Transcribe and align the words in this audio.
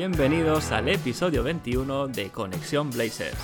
Bienvenidos 0.00 0.72
al 0.72 0.88
episodio 0.88 1.42
21 1.42 2.08
de 2.08 2.30
Conexión 2.30 2.90
Blazers. 2.90 3.36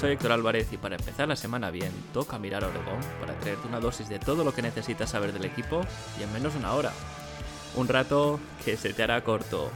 Soy 0.00 0.12
Héctor 0.12 0.32
Álvarez 0.32 0.72
y 0.72 0.78
para 0.78 0.96
empezar 0.96 1.28
la 1.28 1.36
semana 1.36 1.70
bien, 1.70 1.92
toca 2.14 2.38
mirar 2.38 2.64
a 2.64 2.68
Oregón 2.68 2.98
para 3.20 3.38
traerte 3.38 3.68
una 3.68 3.78
dosis 3.78 4.08
de 4.08 4.18
todo 4.18 4.42
lo 4.42 4.54
que 4.54 4.62
necesitas 4.62 5.10
saber 5.10 5.34
del 5.34 5.44
equipo 5.44 5.82
y 6.18 6.22
en 6.22 6.32
menos 6.32 6.54
de 6.54 6.60
una 6.60 6.72
hora. 6.72 6.92
Un 7.76 7.88
rato 7.88 8.40
que 8.64 8.78
se 8.78 8.94
te 8.94 9.02
hará 9.02 9.22
corto. 9.22 9.70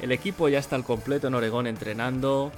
El 0.00 0.10
equipo 0.10 0.48
ya 0.48 0.58
está 0.58 0.74
al 0.74 0.82
completo 0.82 1.28
en 1.28 1.34
Oregón 1.34 1.68
entrenando 1.68 2.50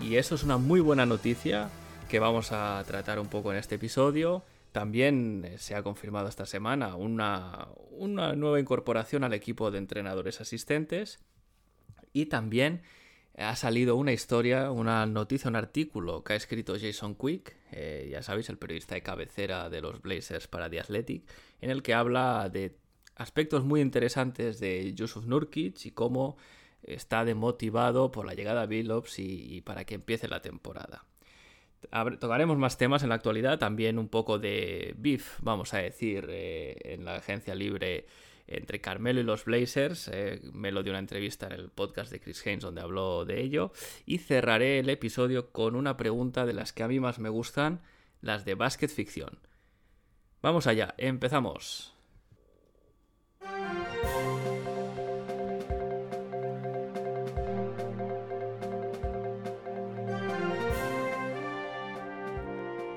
y 0.00 0.16
eso 0.16 0.34
es 0.34 0.42
una 0.42 0.58
muy 0.58 0.80
buena 0.80 1.06
noticia 1.06 1.70
que 2.10 2.18
vamos 2.18 2.52
a 2.52 2.84
tratar 2.86 3.18
un 3.18 3.28
poco 3.28 3.52
en 3.52 3.58
este 3.58 3.76
episodio. 3.76 4.42
También 4.72 5.46
eh, 5.46 5.56
se 5.56 5.74
ha 5.74 5.82
confirmado 5.82 6.28
esta 6.28 6.44
semana 6.44 6.94
una, 6.94 7.68
una 7.92 8.34
nueva 8.34 8.60
incorporación 8.60 9.24
al 9.24 9.32
equipo 9.32 9.70
de 9.70 9.78
entrenadores 9.78 10.42
asistentes 10.42 11.20
y 12.20 12.26
también 12.26 12.82
ha 13.36 13.54
salido 13.54 13.94
una 13.94 14.12
historia, 14.12 14.70
una 14.70 15.06
noticia, 15.06 15.48
un 15.48 15.56
artículo 15.56 16.24
que 16.24 16.32
ha 16.32 16.36
escrito 16.36 16.74
Jason 16.80 17.14
Quick, 17.14 17.54
eh, 17.70 18.08
ya 18.10 18.22
sabéis, 18.22 18.48
el 18.48 18.58
periodista 18.58 18.96
de 18.96 19.02
cabecera 19.02 19.70
de 19.70 19.80
los 19.80 20.02
Blazers 20.02 20.48
para 20.48 20.68
The 20.68 20.80
Athletic, 20.80 21.22
en 21.60 21.70
el 21.70 21.82
que 21.82 21.94
habla 21.94 22.48
de 22.48 22.76
aspectos 23.14 23.64
muy 23.64 23.80
interesantes 23.80 24.58
de 24.58 24.92
Yusuf 24.94 25.26
Nurkic 25.26 25.86
y 25.86 25.92
cómo 25.92 26.36
está 26.82 27.24
demotivado 27.24 28.10
por 28.10 28.26
la 28.26 28.34
llegada 28.34 28.62
de 28.62 28.66
Billups 28.66 29.20
y, 29.20 29.56
y 29.56 29.60
para 29.60 29.84
que 29.84 29.94
empiece 29.94 30.26
la 30.26 30.42
temporada. 30.42 31.04
Tocaremos 32.18 32.58
más 32.58 32.76
temas 32.76 33.04
en 33.04 33.10
la 33.10 33.14
actualidad, 33.14 33.60
también 33.60 33.98
un 34.00 34.08
poco 34.08 34.40
de 34.40 34.94
beef, 34.98 35.38
vamos 35.42 35.74
a 35.74 35.78
decir, 35.78 36.26
eh, 36.28 36.76
en 36.82 37.04
la 37.04 37.16
agencia 37.16 37.54
libre 37.54 38.06
entre 38.48 38.80
Carmelo 38.80 39.20
y 39.20 39.24
los 39.24 39.44
Blazers. 39.44 40.08
Eh, 40.12 40.40
me 40.52 40.72
lo 40.72 40.82
dio 40.82 40.92
una 40.92 40.98
entrevista 40.98 41.46
en 41.46 41.52
el 41.52 41.70
podcast 41.70 42.10
de 42.10 42.20
Chris 42.20 42.44
Haynes 42.46 42.62
donde 42.62 42.80
habló 42.80 43.24
de 43.24 43.40
ello. 43.40 43.72
Y 44.06 44.18
cerraré 44.18 44.78
el 44.78 44.88
episodio 44.90 45.50
con 45.50 45.76
una 45.76 45.96
pregunta 45.96 46.46
de 46.46 46.54
las 46.54 46.72
que 46.72 46.82
a 46.82 46.88
mí 46.88 47.00
más 47.00 47.18
me 47.18 47.28
gustan, 47.28 47.80
las 48.20 48.44
de 48.44 48.54
básquet 48.54 48.90
ficción. 48.90 49.38
Vamos 50.42 50.66
allá, 50.66 50.94
empezamos. 50.98 51.94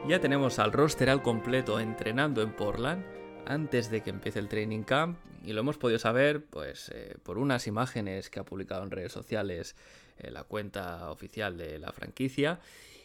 Ya 0.07 0.19
tenemos 0.19 0.59
al 0.59 0.73
roster 0.73 1.09
al 1.09 1.21
completo 1.21 1.79
entrenando 1.79 2.41
en 2.41 2.51
Portland 2.53 3.20
antes 3.51 3.91
de 3.91 4.01
que 4.01 4.09
empiece 4.09 4.39
el 4.39 4.47
training 4.47 4.83
camp 4.83 5.17
y 5.43 5.51
lo 5.51 5.59
hemos 5.59 5.77
podido 5.77 5.99
saber 5.99 6.45
pues 6.45 6.89
eh, 6.93 7.17
por 7.21 7.37
unas 7.37 7.67
imágenes 7.67 8.29
que 8.29 8.39
ha 8.39 8.45
publicado 8.45 8.83
en 8.83 8.91
redes 8.91 9.11
sociales 9.11 9.75
eh, 10.19 10.31
la 10.31 10.45
cuenta 10.45 11.11
oficial 11.11 11.57
de 11.57 11.77
la 11.77 11.91
franquicia 11.91 12.61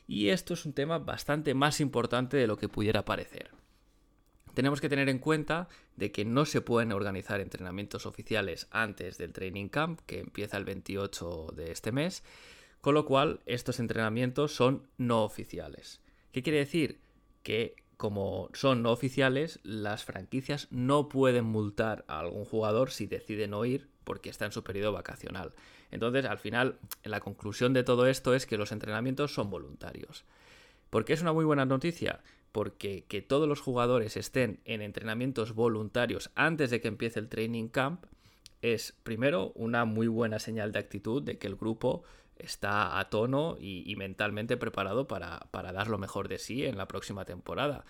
y 0.06 0.28
esto 0.28 0.54
es 0.54 0.64
un 0.64 0.72
tema 0.72 0.98
bastante 0.98 1.52
más 1.54 1.80
importante 1.80 2.36
de 2.36 2.46
lo 2.46 2.56
que 2.56 2.68
pudiera 2.68 3.04
parecer. 3.04 3.50
Tenemos 4.54 4.80
que 4.80 4.88
tener 4.88 5.08
en 5.08 5.18
cuenta 5.18 5.68
de 5.96 6.12
que 6.12 6.24
no 6.24 6.46
se 6.46 6.60
pueden 6.60 6.92
organizar 6.92 7.40
entrenamientos 7.40 8.06
oficiales 8.06 8.68
antes 8.70 9.18
del 9.18 9.32
training 9.32 9.68
camp 9.68 10.00
que 10.06 10.20
empieza 10.20 10.56
el 10.58 10.64
28 10.64 11.48
de 11.56 11.72
este 11.72 11.90
mes, 11.90 12.22
con 12.80 12.94
lo 12.94 13.04
cual 13.04 13.40
estos 13.46 13.80
entrenamientos 13.80 14.54
son 14.54 14.86
no 14.96 15.24
oficiales. 15.24 16.00
¿Qué 16.30 16.44
quiere 16.44 16.60
decir? 16.60 17.00
Que 17.42 17.74
como 17.96 18.50
son 18.52 18.82
no 18.82 18.92
oficiales, 18.92 19.60
las 19.62 20.04
franquicias 20.04 20.68
no 20.70 21.08
pueden 21.08 21.44
multar 21.44 22.04
a 22.08 22.20
algún 22.20 22.44
jugador 22.44 22.90
si 22.90 23.06
decide 23.06 23.48
no 23.48 23.64
ir 23.64 23.88
porque 24.04 24.30
está 24.30 24.44
en 24.44 24.52
su 24.52 24.62
periodo 24.62 24.92
vacacional. 24.92 25.54
Entonces, 25.90 26.26
al 26.26 26.38
final, 26.38 26.78
la 27.04 27.20
conclusión 27.20 27.72
de 27.72 27.84
todo 27.84 28.06
esto 28.06 28.34
es 28.34 28.46
que 28.46 28.58
los 28.58 28.72
entrenamientos 28.72 29.32
son 29.32 29.50
voluntarios. 29.50 30.24
¿Por 30.90 31.04
qué 31.04 31.14
es 31.14 31.22
una 31.22 31.32
muy 31.32 31.44
buena 31.44 31.64
noticia? 31.64 32.20
Porque 32.52 33.04
que 33.08 33.22
todos 33.22 33.48
los 33.48 33.60
jugadores 33.60 34.16
estén 34.16 34.60
en 34.64 34.82
entrenamientos 34.82 35.54
voluntarios 35.54 36.30
antes 36.34 36.70
de 36.70 36.80
que 36.80 36.88
empiece 36.88 37.18
el 37.18 37.28
training 37.28 37.68
camp 37.68 38.04
es, 38.62 38.94
primero, 39.02 39.52
una 39.54 39.84
muy 39.84 40.06
buena 40.06 40.38
señal 40.38 40.72
de 40.72 40.78
actitud 40.78 41.22
de 41.22 41.38
que 41.38 41.46
el 41.46 41.56
grupo 41.56 42.02
está 42.38 42.98
a 42.98 43.08
tono 43.08 43.56
y, 43.58 43.94
mentalmente 43.96 44.56
preparado 44.56 45.06
para, 45.06 45.40
para, 45.50 45.72
dar 45.72 45.88
lo 45.88 45.98
mejor 45.98 46.28
de 46.28 46.38
sí 46.38 46.64
en 46.64 46.76
la 46.76 46.88
próxima 46.88 47.24
temporada. 47.24 47.84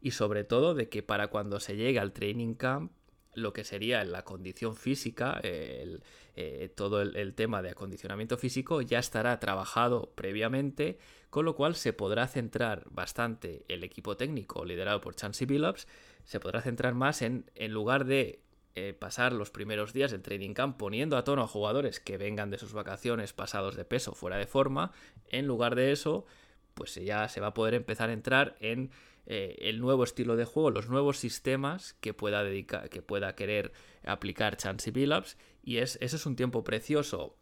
Y 0.00 0.12
sobre 0.12 0.44
todo 0.44 0.74
de 0.74 0.88
que 0.88 1.02
para 1.02 1.28
cuando 1.28 1.60
se 1.60 1.76
llegue 1.76 1.98
al 1.98 2.12
training 2.12 2.54
camp, 2.54 2.92
lo 3.34 3.52
que 3.52 3.64
sería 3.64 4.02
la 4.04 4.24
condición 4.24 4.76
física, 4.76 5.40
el, 5.42 6.02
eh, 6.36 6.70
todo 6.74 7.02
el, 7.02 7.16
el, 7.16 7.34
tema 7.34 7.62
de 7.62 7.70
acondicionamiento 7.70 8.38
físico 8.38 8.80
ya 8.80 8.98
estará 8.98 9.38
trabajado 9.38 10.10
previamente, 10.14 10.98
con 11.28 11.44
lo 11.44 11.54
cual 11.54 11.74
se 11.74 11.92
podrá 11.92 12.26
centrar 12.28 12.84
bastante 12.90 13.64
el 13.68 13.84
equipo 13.84 14.16
técnico 14.16 14.64
liderado 14.64 15.02
por 15.02 15.14
Chansey 15.14 15.46
Billups, 15.46 15.86
se 16.24 16.40
podrá 16.40 16.62
centrar 16.62 16.94
más 16.94 17.20
en, 17.20 17.50
en 17.54 17.72
lugar 17.72 18.06
de 18.06 18.40
eh, 18.78 18.92
pasar 18.92 19.32
los 19.32 19.50
primeros 19.50 19.94
días 19.94 20.10
del 20.10 20.20
training 20.20 20.52
camp 20.52 20.76
poniendo 20.76 21.16
a 21.16 21.24
tono 21.24 21.42
a 21.42 21.48
jugadores 21.48 21.98
que 21.98 22.18
vengan 22.18 22.50
de 22.50 22.58
sus 22.58 22.74
vacaciones 22.74 23.32
pasados 23.32 23.74
de 23.74 23.86
peso 23.86 24.12
fuera 24.12 24.36
de 24.36 24.46
forma, 24.46 24.92
en 25.30 25.46
lugar 25.46 25.74
de 25.74 25.92
eso, 25.92 26.26
pues 26.74 26.94
ya 26.94 27.26
se 27.30 27.40
va 27.40 27.48
a 27.48 27.54
poder 27.54 27.72
empezar 27.72 28.10
a 28.10 28.12
entrar 28.12 28.54
en 28.60 28.90
eh, 29.24 29.56
el 29.60 29.80
nuevo 29.80 30.04
estilo 30.04 30.36
de 30.36 30.44
juego, 30.44 30.70
los 30.70 30.90
nuevos 30.90 31.16
sistemas 31.16 31.94
que 31.94 32.12
pueda 32.12 32.44
dedicar, 32.44 32.90
que 32.90 33.00
pueda 33.00 33.34
querer 33.34 33.72
aplicar 34.04 34.58
Chansey 34.58 34.92
Billups, 34.92 35.38
y 35.62 35.78
es, 35.78 35.96
ese 36.02 36.16
es 36.16 36.26
un 36.26 36.36
tiempo 36.36 36.62
precioso 36.62 37.34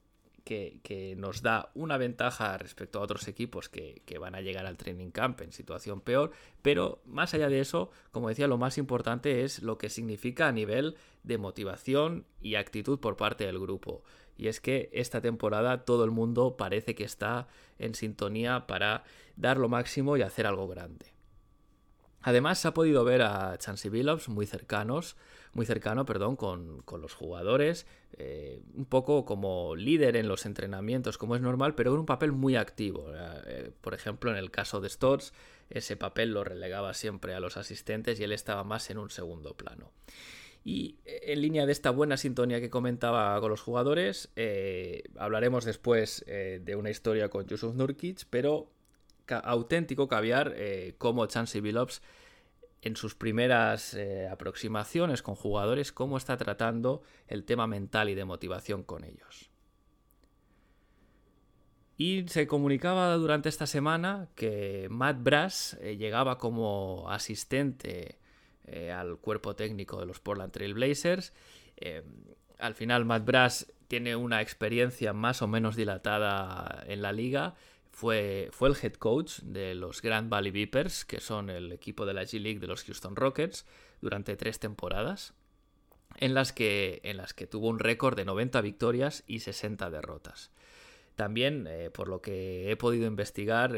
que, 0.45 1.15
nos 1.17 1.43
da 1.43 1.71
una 1.75 1.97
ventaja 1.97 2.57
respecto 2.59 2.99
a 2.99 3.03
otros 3.03 3.27
equipos 3.29 3.69
que, 3.69 4.03
que, 4.05 4.19
van 4.19 4.35
a 4.35 4.41
llegar 4.41 4.67
al 4.67 4.77
training 4.77 5.11
camp 5.11 5.41
en 5.41 5.53
situación 5.53 6.01
peor, 6.01 6.31
pero 6.63 7.01
más 7.07 7.35
allá 7.35 7.49
de 7.49 7.61
eso, 7.61 7.91
como 8.13 8.29
decía, 8.29 8.47
lo 8.47 8.59
más 8.59 8.79
importante 8.79 9.43
es 9.45 9.63
lo 9.63 9.79
que 9.79 9.89
significa 9.89 10.47
a 10.49 10.53
nivel 10.53 10.97
de 11.23 11.39
motivación 11.39 12.27
y 12.41 12.57
actitud 12.57 13.01
por 13.01 13.17
parte 13.17 13.47
del 13.47 13.59
grupo. 13.59 14.05
Y 14.37 14.49
es 14.49 14.61
que 14.61 14.91
esta 14.93 15.21
temporada 15.21 15.85
todo 15.85 16.05
el 16.05 16.11
mundo 16.11 16.57
parece 16.57 16.95
que 16.95 17.05
está 17.05 17.47
en 17.79 17.95
sintonía 17.95 18.67
para 18.67 19.05
dar 19.37 19.57
lo 19.57 19.69
máximo 19.69 20.17
y 20.17 20.23
hacer 20.23 20.47
algo 20.47 20.69
grande. 20.69 21.07
Además, 22.21 22.59
se 22.59 22.69
ha 22.69 22.75
podido 22.75 23.05
ver 23.05 23.23
a 23.23 23.57
Chansey 23.59 23.91
Billups 23.91 24.29
muy 24.29 24.47
cercanos, 24.47 25.17
muy 25.55 25.67
cercano, 25.67 26.05
perdón, 26.05 26.37
con, 26.37 26.83
con 26.83 27.01
los 27.01 27.15
jugadores, 27.15 27.87
eh, 28.19 28.61
un 28.75 28.85
poco 28.85 29.25
como 29.25 29.77
líder 29.77 30.17
en 30.17 30.29
los 30.29 30.47
entrenamientos, 30.47 31.19
como 31.19 31.37
es 31.37 31.43
normal, 31.43 31.75
pero 31.75 31.93
en 31.93 32.01
un 32.01 32.07
papel 32.07 32.33
muy 32.33 32.57
activo. 32.57 33.07
Eh, 33.15 33.71
por 33.81 33.95
ejemplo, 33.95 34.31
en 34.31 34.37
el 34.37 34.51
caso 34.51 34.81
de 34.81 34.89
Stotts, 34.89 35.33
ese 35.71 35.97
papel 35.97 36.33
lo 36.33 36.45
relegaba 36.45 36.93
siempre 36.95 37.35
a 37.35 37.41
los 37.41 37.57
asistentes 37.57 38.21
y 38.21 38.25
él 38.25 38.33
estaba 38.33 38.65
más 38.65 38.91
en 38.91 38.99
un 38.99 39.11
segundo 39.11 39.55
plano. 39.55 39.93
Y 40.67 40.97
en 41.05 41.43
línea 41.43 41.67
de 41.67 41.73
esta 41.73 41.91
buena 41.91 42.17
sintonía 42.17 42.61
que 42.61 42.71
comentaba 42.71 43.39
con 43.41 43.51
los 43.51 43.61
jugadores, 43.61 44.31
eh, 44.35 45.03
hablaremos 45.19 45.65
después 45.67 46.25
de 46.27 46.77
una 46.77 46.89
historia 46.89 47.29
con 47.29 47.47
Yusuf 47.47 47.75
Nurkic, 47.75 48.25
pero 48.31 48.71
auténtico 49.29 50.09
caviar 50.09 50.55
eh, 50.57 50.95
como 50.99 51.27
Chansey 51.27 51.61
Billups 51.61 52.03
en 52.85 52.97
sus 52.97 53.15
primeras 53.15 53.95
eh, 53.95 54.29
aproximaciones 54.29 55.23
con 55.23 55.35
jugadores, 55.35 55.91
cómo 55.91 56.19
está 56.19 56.37
tratando 56.37 57.03
el 57.29 57.45
tema 57.45 57.67
mental 57.67 58.11
y 58.11 58.15
de 58.15 58.27
motivación 58.27 58.83
con 58.83 59.05
ellos. 59.05 59.51
Y 61.97 62.29
se 62.29 62.47
comunicaba 62.47 63.15
durante 63.15 63.49
esta 63.49 63.67
semana 63.67 64.29
que 64.35 64.89
Matt 64.91 65.17
Brass 65.23 65.79
eh, 65.81 65.97
llegaba 65.97 66.37
como 66.37 67.07
asistente 67.09 68.19
eh, 68.67 68.93
al 68.93 69.17
cuerpo 69.17 69.57
técnico 69.57 69.99
de 69.99 70.05
los 70.05 70.21
Portland 70.21 70.53
Trail 70.53 70.75
Blazers. 70.75 71.33
Al 72.59 72.75
final 72.75 73.07
Matt 73.07 73.25
Brass 73.25 73.73
tiene 73.89 74.15
una 74.15 74.43
experiencia 74.43 75.15
más 75.15 75.41
o 75.41 75.49
menos 75.49 75.75
dilatada 75.75 76.85
en 76.87 77.01
la 77.01 77.13
liga. 77.13 77.55
Fue, 77.95 78.49
fue, 78.51 78.69
el 78.69 78.77
head 78.83 78.95
coach 78.95 79.39
de 79.43 79.77
los 79.77 80.03
Grand 80.03 80.29
Valley 80.29 80.51
Vipers, 80.51 81.05
que 81.05 81.21
son 81.21 81.49
el 81.49 81.71
equipo 81.71 82.05
de 82.05 82.13
la 82.13 82.25
G 82.25 82.41
League 82.41 82.59
de 82.59 82.67
los 82.67 82.83
Houston 82.83 83.15
Rockets, 83.15 83.67
durante 84.01 84.35
tres 84.37 84.59
temporadas. 84.59 85.33
en 86.19 86.35
las 86.35 86.53
que, 86.53 87.01
en 87.05 87.17
las 87.17 87.35
que 87.35 87.47
tuvo 87.47 87.69
un 87.69 87.79
récord 87.79 88.17
de 88.17 88.25
90 88.25 88.61
victorias 88.63 89.23
y 89.29 89.41
60 89.41 89.91
derrotas. 89.91 90.51
También, 91.15 91.67
eh, 91.69 91.91
por 91.91 92.09
lo 92.09 92.21
que 92.21 92.69
he 92.69 92.77
podido 92.77 93.07
investigar, 93.07 93.77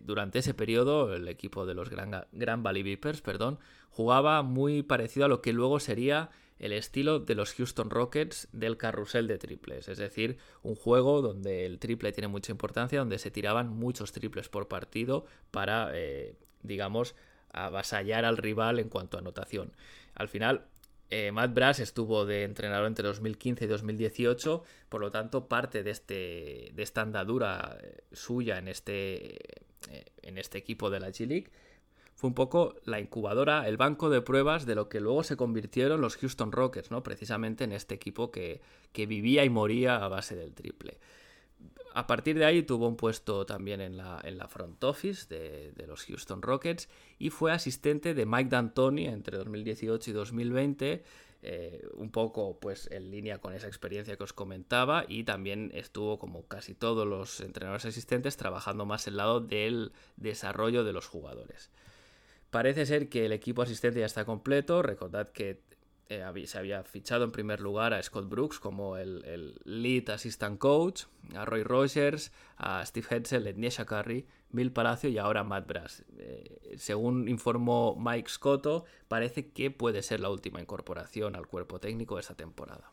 durante 0.00 0.38
ese 0.38 0.54
periodo 0.54 1.12
el 1.14 1.26
equipo 1.26 1.66
de 1.66 1.74
los 1.74 1.90
Gran, 1.90 2.26
Gran 2.30 2.62
Valley 2.62 2.84
Vipers 2.84 3.20
perdón, 3.20 3.58
jugaba 3.90 4.42
muy 4.42 4.82
parecido 4.84 5.26
a 5.26 5.28
lo 5.28 5.42
que 5.42 5.52
luego 5.52 5.80
sería 5.80 6.30
el 6.58 6.72
estilo 6.72 7.18
de 7.18 7.34
los 7.34 7.52
Houston 7.54 7.90
Rockets 7.90 8.48
del 8.52 8.76
carrusel 8.76 9.26
de 9.26 9.38
triples, 9.38 9.88
es 9.88 9.98
decir, 9.98 10.38
un 10.62 10.74
juego 10.74 11.20
donde 11.20 11.66
el 11.66 11.78
triple 11.78 12.12
tiene 12.12 12.28
mucha 12.28 12.52
importancia, 12.52 13.00
donde 13.00 13.18
se 13.18 13.30
tiraban 13.30 13.68
muchos 13.68 14.12
triples 14.12 14.48
por 14.48 14.68
partido 14.68 15.26
para, 15.50 15.90
eh, 15.94 16.36
digamos, 16.62 17.14
avasallar 17.52 18.24
al 18.24 18.36
rival 18.36 18.78
en 18.78 18.88
cuanto 18.88 19.16
a 19.16 19.20
anotación. 19.20 19.72
Al 20.14 20.28
final, 20.28 20.66
eh, 21.10 21.32
Matt 21.32 21.54
Brass 21.54 21.80
estuvo 21.80 22.24
de 22.24 22.44
entrenador 22.44 22.86
entre 22.86 23.06
2015 23.06 23.64
y 23.64 23.68
2018, 23.68 24.62
por 24.88 25.00
lo 25.00 25.10
tanto, 25.10 25.48
parte 25.48 25.82
de, 25.82 25.90
este, 25.90 26.70
de 26.72 26.82
esta 26.82 27.02
andadura 27.02 27.78
eh, 27.82 28.04
suya 28.12 28.58
en 28.58 28.68
este, 28.68 29.38
en 30.22 30.38
este 30.38 30.58
equipo 30.58 30.88
de 30.88 31.00
la 31.00 31.08
G-League 31.08 31.50
fue 32.24 32.28
un 32.30 32.34
poco 32.34 32.76
la 32.86 33.00
incubadora, 33.00 33.68
el 33.68 33.76
banco 33.76 34.08
de 34.08 34.22
pruebas 34.22 34.64
de 34.64 34.74
lo 34.74 34.88
que 34.88 34.98
luego 34.98 35.22
se 35.24 35.36
convirtieron 35.36 36.00
los 36.00 36.16
Houston 36.16 36.52
Rockets, 36.52 36.90
¿no? 36.90 37.02
Precisamente 37.02 37.64
en 37.64 37.72
este 37.72 37.94
equipo 37.94 38.30
que, 38.30 38.62
vivía 38.94 39.44
y 39.44 39.50
moría 39.50 40.02
a 40.02 40.08
base 40.08 40.34
del 40.34 40.54
triple. 40.54 40.96
A 41.92 42.06
partir 42.06 42.38
de 42.38 42.46
ahí 42.46 42.62
tuvo 42.62 42.88
un 42.88 42.96
puesto 42.96 43.44
también 43.44 43.82
en 43.82 43.98
la, 43.98 44.22
en 44.24 44.38
la 44.38 44.48
front 44.48 44.82
office 44.84 45.26
de, 45.28 45.86
los 45.86 46.06
Houston 46.06 46.40
Rockets 46.40 46.88
y 47.18 47.28
fue 47.28 47.52
asistente 47.52 48.14
de 48.14 48.24
Mike 48.24 48.48
D'Antoni 48.48 49.04
entre 49.04 49.36
2018 49.36 50.10
y 50.10 50.14
2020, 50.14 51.04
eh, 51.42 51.86
un 51.92 52.10
poco 52.10 52.58
pues 52.58 52.90
en 52.90 53.10
línea 53.10 53.36
con 53.36 53.52
esa 53.52 53.66
experiencia 53.66 54.16
que 54.16 54.24
os 54.24 54.32
comentaba 54.32 55.04
y 55.06 55.24
también 55.24 55.72
estuvo 55.74 56.18
como 56.18 56.46
casi 56.46 56.74
todos 56.74 57.06
los 57.06 57.40
entrenadores 57.40 57.84
asistentes 57.84 58.38
trabajando 58.38 58.86
más 58.86 59.06
el 59.08 59.18
lado 59.18 59.40
del 59.40 59.92
desarrollo 60.16 60.84
de 60.84 60.94
los 60.94 61.06
jugadores. 61.06 61.70
Parece 62.54 62.86
ser 62.86 63.08
que 63.08 63.26
el 63.26 63.32
equipo 63.32 63.62
asistente 63.62 63.98
ya 63.98 64.06
está 64.06 64.24
completo. 64.24 64.80
Recordad 64.80 65.32
que 65.32 65.60
eh, 66.08 66.22
se 66.46 66.56
había 66.56 66.84
fichado 66.84 67.24
en 67.24 67.32
primer 67.32 67.60
lugar 67.60 67.92
a 67.92 68.00
Scott 68.00 68.28
Brooks 68.28 68.60
como 68.60 68.96
el, 68.96 69.60
lead 69.64 70.08
assistant 70.10 70.60
coach, 70.60 71.06
a 71.34 71.44
Roy 71.44 71.64
Rogers, 71.64 72.30
a 72.56 72.86
Steve 72.86 73.08
Hetzel, 73.10 73.48
Ednesha 73.48 73.84
Curry, 73.86 74.24
Bill 74.50 74.70
Palacio 74.70 75.10
y 75.10 75.18
ahora 75.18 75.42
Matt 75.42 75.66
Brass. 75.66 76.04
Eh, 76.16 76.76
según 76.76 77.28
informó 77.28 77.96
Mike 77.98 78.30
Scotto, 78.30 78.84
parece 79.08 79.50
que 79.50 79.72
puede 79.72 80.04
ser 80.04 80.20
la 80.20 80.30
última 80.30 80.60
incorporación 80.60 81.34
al 81.34 81.48
cuerpo 81.48 81.80
técnico 81.80 82.14
de 82.14 82.20
esta 82.20 82.36
temporada. 82.36 82.92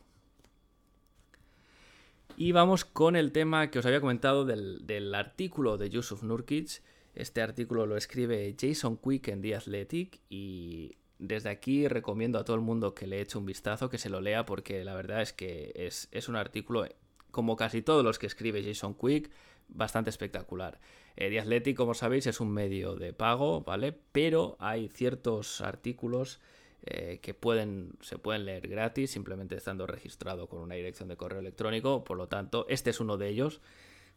Y 2.36 2.50
vamos 2.50 2.84
con 2.84 3.14
el 3.14 3.30
tema 3.30 3.70
que 3.70 3.78
os 3.78 3.86
había 3.86 4.00
comentado 4.00 4.44
del, 4.44 4.84
del 4.88 5.14
artículo 5.14 5.78
de 5.78 5.88
Yusuf 5.88 6.24
Nurkic 6.24 6.82
este 7.14 7.42
artículo 7.42 7.86
lo 7.86 7.96
escribe 7.96 8.54
Jason 8.58 8.96
Quick 8.96 9.28
en 9.28 9.42
The 9.42 9.56
Athletic 9.56 10.20
y 10.30 10.96
desde 11.18 11.50
aquí 11.50 11.86
recomiendo 11.86 12.38
a 12.38 12.44
todo 12.44 12.56
el 12.56 12.62
mundo 12.62 12.94
que 12.94 13.06
le 13.06 13.20
eche 13.20 13.38
un 13.38 13.46
vistazo, 13.46 13.88
que 13.88 13.98
se 13.98 14.08
lo 14.10 14.20
lea, 14.20 14.44
porque 14.44 14.84
la 14.84 14.94
verdad 14.94 15.22
es 15.22 15.32
que 15.32 15.72
es, 15.74 16.28
un 16.28 16.36
artículo, 16.36 16.86
como 17.30 17.56
casi 17.56 17.82
todos 17.82 18.04
los 18.04 18.18
que 18.18 18.26
escribe 18.26 18.64
Jason 18.64 18.94
Quick, 18.94 19.30
bastante 19.68 20.10
espectacular. 20.10 20.80
Eh, 21.16 21.30
The 21.30 21.40
Athletic, 21.40 21.76
como 21.76 21.94
sabéis, 21.94 22.26
es 22.26 22.40
un 22.40 22.50
medio 22.50 22.96
de 22.96 23.12
pago, 23.12 23.60
¿vale? 23.60 23.96
Pero 24.12 24.56
hay 24.58 24.88
ciertos 24.88 25.60
artículos 25.60 26.40
eh, 26.84 27.20
que 27.22 27.34
pueden, 27.34 27.92
se 28.00 28.18
pueden 28.18 28.44
leer 28.44 28.66
gratis, 28.66 29.12
simplemente 29.12 29.54
estando 29.54 29.86
registrado 29.86 30.48
con 30.48 30.60
una 30.60 30.74
dirección 30.74 31.08
de 31.08 31.16
correo 31.16 31.38
electrónico. 31.38 32.02
Por 32.02 32.16
lo 32.16 32.26
tanto, 32.26 32.66
este 32.68 32.90
es 32.90 32.98
uno 32.98 33.16
de 33.18 33.28
ellos. 33.28 33.60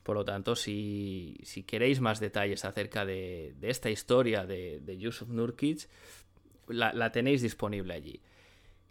Por 0.06 0.18
lo 0.18 0.24
tanto, 0.24 0.56
si, 0.56 1.36
queréis 1.66 2.00
más 2.00 2.20
detalles 2.20 2.64
acerca 2.64 3.06
de, 3.06 3.56
esta 3.64 3.90
historia 3.90 4.46
de, 4.46 4.98
Yusuf 5.00 5.30
Nurkic, 5.30 5.90
la, 6.68 7.12
tenéis 7.12 7.42
disponible 7.42 7.96
allí. 7.96 8.22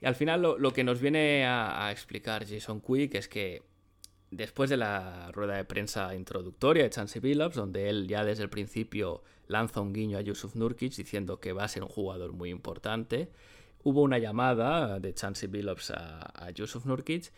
Y 0.01 0.07
al 0.07 0.17
final 0.17 0.43
lo, 0.43 0.73
que 0.73 0.83
nos 0.83 1.01
viene 1.01 1.47
a, 1.47 1.89
explicar 1.93 2.45
Jason 2.45 2.81
Quick 2.81 3.15
es 3.15 3.29
que 3.29 3.63
después 4.33 4.69
de 4.71 4.77
la 4.77 5.31
rueda 5.31 5.55
de 5.55 5.65
prensa 5.65 6.17
introductoria 6.17 6.83
de 6.83 6.91
Chansey 6.91 7.21
Billups, 7.21 7.55
donde 7.55 7.89
él 7.89 8.09
ya 8.09 8.25
desde 8.25 8.43
el 8.43 8.51
principio 8.51 9.23
lanza 9.47 9.81
un 9.81 9.93
guiño 9.93 10.19
a 10.19 10.21
Yusuf 10.21 10.57
Nurkic 10.57 10.97
diciendo 10.97 11.39
que 11.39 11.53
va 11.53 11.63
a 11.63 11.69
ser 11.69 11.85
un 11.85 11.91
jugador 11.91 12.33
muy 12.33 12.51
importante, 12.51 13.31
hubo 13.85 14.03
una 14.03 14.19
llamada 14.19 14.99
de 14.99 15.15
Chansey 15.15 15.49
Billups 15.49 15.93
a, 15.93 16.45
a 16.45 16.51
Yusuf 16.51 16.87
Nurkic 16.87 17.31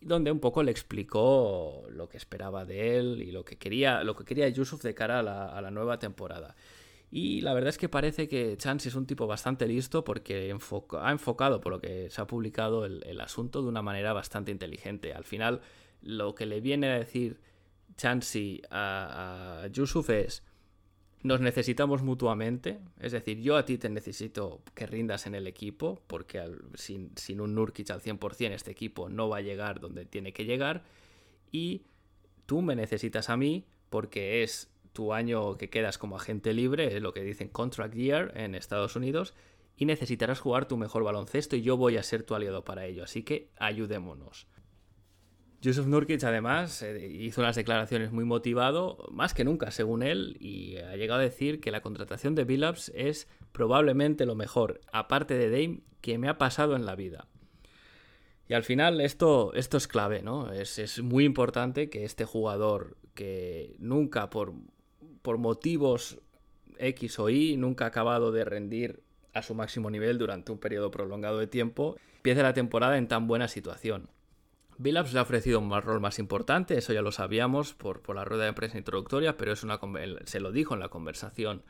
donde 0.00 0.30
un 0.30 0.40
poco 0.40 0.62
le 0.62 0.70
explicó 0.70 1.84
lo 1.90 2.08
que 2.08 2.16
esperaba 2.16 2.64
de 2.64 2.98
él 2.98 3.22
y 3.22 3.32
lo 3.32 3.44
que 3.44 3.56
quería, 3.56 4.02
lo 4.02 4.16
que 4.16 4.24
quería 4.24 4.48
Yusuf 4.48 4.82
de 4.82 4.94
cara 4.94 5.18
a 5.20 5.60
la, 5.60 5.70
nueva 5.70 5.98
temporada. 5.98 6.56
Y 7.10 7.40
la 7.40 7.54
verdad 7.54 7.70
es 7.70 7.78
que 7.78 7.88
parece 7.88 8.28
que 8.28 8.56
Chance 8.56 8.88
es 8.88 8.94
un 8.94 9.06
tipo 9.06 9.26
bastante 9.26 9.66
listo 9.66 10.04
porque 10.04 10.54
ha 11.00 11.10
enfocado, 11.10 11.60
por 11.60 11.72
lo 11.72 11.80
que 11.80 12.08
se 12.08 12.20
ha 12.20 12.26
publicado, 12.26 12.86
el, 12.86 13.20
asunto 13.20 13.62
de 13.62 13.68
una 13.68 13.82
manera 13.82 14.12
bastante 14.12 14.52
inteligente. 14.52 15.12
Al 15.12 15.24
final, 15.24 15.60
lo 16.02 16.34
que 16.34 16.46
le 16.46 16.60
viene 16.60 16.88
a 16.88 16.98
decir 16.98 17.40
Chansey 17.96 18.62
a, 18.70 19.62
a 19.64 19.66
Yusuf 19.66 20.08
es 20.10 20.44
nos 21.22 21.40
necesitamos 21.40 22.02
mutuamente, 22.02 22.80
es 22.98 23.12
decir, 23.12 23.40
yo 23.40 23.56
a 23.56 23.64
ti 23.64 23.76
te 23.76 23.90
necesito 23.90 24.62
que 24.74 24.86
rindas 24.86 25.26
en 25.26 25.34
el 25.34 25.46
equipo, 25.46 26.00
porque 26.06 26.42
sin, 26.74 27.40
un 27.40 27.54
Nurkic 27.54 27.90
al 27.90 28.00
100% 28.00 28.52
este 28.52 28.70
equipo 28.70 29.08
no 29.08 29.28
va 29.28 29.38
a 29.38 29.42
llegar 29.42 29.80
donde 29.80 30.06
tiene 30.06 30.32
que 30.32 30.46
llegar, 30.46 30.82
y 31.52 31.82
tú 32.46 32.62
me 32.62 32.74
necesitas 32.74 33.28
a 33.28 33.36
mí 33.36 33.66
porque 33.90 34.42
es 34.42 34.70
tu 34.92 35.12
año 35.12 35.56
que 35.56 35.68
quedas 35.68 35.98
como 35.98 36.16
agente 36.16 36.54
libre, 36.54 36.96
es 36.96 37.02
lo 37.02 37.12
que 37.12 37.22
dicen 37.22 37.48
contract 37.48 37.94
year 37.94 38.32
en 38.36 38.54
Estados 38.54 38.96
Unidos, 38.96 39.34
y 39.76 39.84
necesitarás 39.84 40.40
jugar 40.40 40.68
tu 40.68 40.76
mejor 40.76 41.04
baloncesto 41.04 41.56
y 41.56 41.62
yo 41.62 41.76
voy 41.76 41.96
a 41.96 42.02
ser 42.02 42.22
tu 42.22 42.34
aliado 42.34 42.64
para 42.64 42.86
ello, 42.86 43.04
así 43.04 43.22
que 43.22 43.50
ayudémonos. 43.56 44.46
Yusuf 45.62 45.86
Nurkic 45.86 46.24
además 46.24 46.82
eh, 46.82 47.06
hizo 47.06 47.42
unas 47.42 47.56
declaraciones 47.56 48.12
muy 48.12 48.24
motivado, 48.24 49.06
más 49.12 49.34
que 49.34 49.44
nunca 49.44 49.70
según 49.70 50.02
él, 50.02 50.36
y 50.40 50.78
ha 50.78 50.96
llegado 50.96 51.20
a 51.20 51.24
decir 51.24 51.60
que 51.60 51.70
la 51.70 51.82
contratación 51.82 52.34
de 52.34 52.44
Billups 52.44 52.90
es 52.94 53.28
probablemente 53.52 54.24
lo 54.24 54.34
mejor, 54.34 54.80
aparte 54.90 55.34
de 55.34 55.50
Dame, 55.50 55.80
que 56.00 56.16
me 56.16 56.28
ha 56.28 56.38
pasado 56.38 56.76
en 56.76 56.86
la 56.86 56.96
vida. 56.96 57.26
Y 58.48 58.54
al 58.54 58.64
final 58.64 59.00
esto, 59.00 59.52
esto 59.54 59.76
es 59.76 59.86
clave, 59.86 60.22
¿no? 60.22 60.50
Es, 60.52 61.00
muy 61.02 61.24
importante 61.24 61.90
que 61.90 62.04
este 62.04 62.24
jugador 62.24 62.96
que 63.14 63.76
nunca 63.78 64.30
por, 64.30 64.54
por 65.22 65.38
motivos 65.38 66.18
X 66.78 67.18
o 67.18 67.28
Y, 67.28 67.56
nunca 67.58 67.84
ha 67.84 67.88
acabado 67.88 68.32
de 68.32 68.44
rendir 68.44 69.02
a 69.34 69.42
su 69.42 69.54
máximo 69.54 69.90
nivel 69.90 70.18
durante 70.18 70.52
un 70.52 70.58
periodo 70.58 70.90
prolongado 70.90 71.38
de 71.38 71.46
tiempo, 71.46 71.96
empiece 72.16 72.42
la 72.42 72.54
temporada 72.54 72.96
en 72.96 73.08
tan 73.08 73.26
buena 73.26 73.46
situación. 73.46 74.08
Billups 74.80 75.12
le 75.12 75.18
ha 75.18 75.22
ofrecido 75.22 75.60
un 75.60 75.70
rol 75.82 76.00
más 76.00 76.18
importante, 76.18 76.78
eso 76.78 76.94
ya 76.94 77.02
lo 77.02 77.12
sabíamos 77.12 77.74
por, 77.74 78.14
la 78.14 78.24
rueda 78.24 78.46
de 78.46 78.54
prensa 78.54 78.78
introductoria, 78.78 79.36
pero 79.36 79.52
es 79.52 79.62
una, 79.62 79.78
se 80.24 80.40
lo 80.40 80.52
dijo 80.52 80.72
en 80.72 80.80
la 80.80 80.88
conversación 80.88 81.62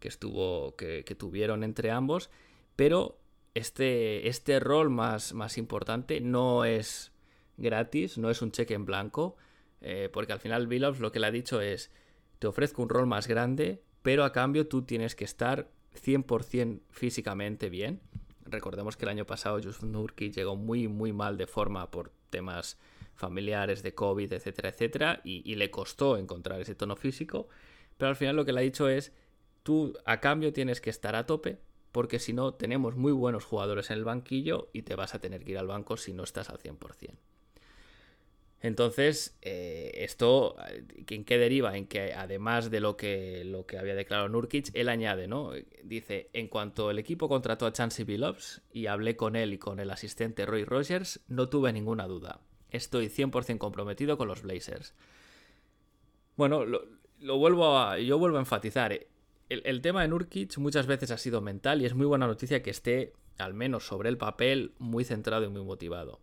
que, 0.00 0.08
estuvo, 0.08 0.74
que, 0.74 1.02
tuvieron 1.18 1.62
entre 1.62 1.90
ambos, 1.90 2.30
pero 2.74 3.18
este, 3.52 4.28
este 4.28 4.60
rol 4.60 4.88
más, 4.88 5.34
más 5.34 5.58
importante 5.58 6.22
no 6.22 6.64
es 6.64 7.12
gratis, 7.58 8.16
no 8.16 8.30
es 8.30 8.40
un 8.40 8.50
cheque 8.50 8.72
en 8.72 8.86
blanco, 8.86 9.36
eh, 9.82 10.08
porque 10.10 10.32
al 10.32 10.40
final 10.40 10.66
Billups 10.66 11.00
lo 11.00 11.12
que 11.12 11.20
le 11.20 11.26
ha 11.26 11.30
dicho 11.30 11.60
es, 11.60 11.90
te 12.38 12.46
ofrezco 12.46 12.80
un 12.80 12.88
rol 12.88 13.06
más 13.06 13.28
grande, 13.28 13.82
pero 14.00 14.24
a 14.24 14.32
cambio 14.32 14.68
tú 14.68 14.86
tienes 14.86 15.14
que 15.14 15.24
estar 15.24 15.68
100% 16.02 16.80
físicamente 16.88 17.68
bien. 17.68 18.00
Recordemos 18.46 18.96
que 18.96 19.04
el 19.04 19.10
año 19.10 19.26
pasado 19.26 19.58
Yusuf 19.58 19.84
Nurki 19.84 20.30
llegó 20.30 20.56
muy 20.56 20.88
muy 20.88 21.12
mal 21.12 21.36
de 21.36 21.46
forma 21.46 21.90
por 21.90 22.12
temas 22.30 22.78
familiares 23.14 23.82
de 23.82 23.94
COVID, 23.94 24.32
etcétera, 24.32 24.68
etcétera, 24.70 25.20
y, 25.24 25.54
le 25.54 25.70
costó 25.70 26.16
encontrar 26.16 26.60
ese 26.60 26.74
tono 26.74 26.96
físico, 26.96 27.48
pero 27.96 28.08
al 28.08 28.16
final 28.16 28.36
lo 28.36 28.44
que 28.44 28.52
le 28.52 28.60
ha 28.60 28.62
dicho 28.62 28.88
es, 28.88 29.12
tú 29.62 29.96
a 30.04 30.20
cambio 30.20 30.52
tienes 30.52 30.80
que 30.80 30.90
estar 30.90 31.14
a 31.14 31.26
tope, 31.26 31.58
porque 31.92 32.18
si 32.18 32.32
no 32.32 32.54
tenemos 32.54 32.96
muy 32.96 33.12
buenos 33.12 33.44
jugadores 33.44 33.90
en 33.90 33.98
el 33.98 34.04
banquillo 34.04 34.68
y 34.72 34.82
te 34.82 34.96
vas 34.96 35.14
a 35.14 35.20
tener 35.20 35.44
que 35.44 35.52
ir 35.52 35.58
al 35.58 35.68
banco 35.68 35.96
si 35.96 36.12
no 36.12 36.24
estás 36.24 36.50
al 36.50 36.58
100%. 36.58 37.14
Entonces, 38.64 39.36
eh, 39.42 39.90
esto, 39.96 40.56
¿en 41.06 41.24
qué 41.26 41.36
deriva? 41.36 41.76
En 41.76 41.86
que 41.86 42.14
además 42.14 42.70
de 42.70 42.80
lo 42.80 42.96
que, 42.96 43.44
lo 43.44 43.66
que 43.66 43.76
había 43.76 43.94
declarado 43.94 44.30
Nurkic, 44.30 44.70
él 44.72 44.88
añade, 44.88 45.28
¿no? 45.28 45.50
Dice, 45.82 46.30
en 46.32 46.48
cuanto 46.48 46.90
el 46.90 46.98
equipo 46.98 47.28
contrató 47.28 47.66
a 47.66 47.74
Chansey 47.74 48.06
Billups 48.06 48.62
y 48.72 48.86
hablé 48.86 49.16
con 49.16 49.36
él 49.36 49.52
y 49.52 49.58
con 49.58 49.80
el 49.80 49.90
asistente 49.90 50.46
Roy 50.46 50.64
Rogers, 50.64 51.20
no 51.28 51.50
tuve 51.50 51.74
ninguna 51.74 52.06
duda. 52.06 52.40
Estoy 52.70 53.10
100% 53.10 53.58
comprometido 53.58 54.16
con 54.16 54.28
los 54.28 54.40
Blazers. 54.40 54.94
Bueno, 56.34 56.64
lo, 56.64 57.36
vuelvo 57.36 57.76
a, 57.76 57.98
yo 57.98 58.18
vuelvo 58.18 58.38
a 58.38 58.40
enfatizar. 58.40 58.94
El, 58.94 59.62
el 59.66 59.82
tema 59.82 60.00
de 60.00 60.08
Nurkic 60.08 60.56
muchas 60.56 60.86
veces 60.86 61.10
ha 61.10 61.18
sido 61.18 61.42
mental 61.42 61.82
y 61.82 61.84
es 61.84 61.92
muy 61.92 62.06
buena 62.06 62.26
noticia 62.26 62.62
que 62.62 62.70
esté 62.70 63.12
al 63.36 63.52
menos 63.52 63.86
sobre 63.86 64.08
el 64.08 64.16
papel, 64.16 64.72
muy 64.78 65.04
centrado 65.04 65.44
y 65.44 65.50
muy 65.50 65.64
motivado. 65.64 66.22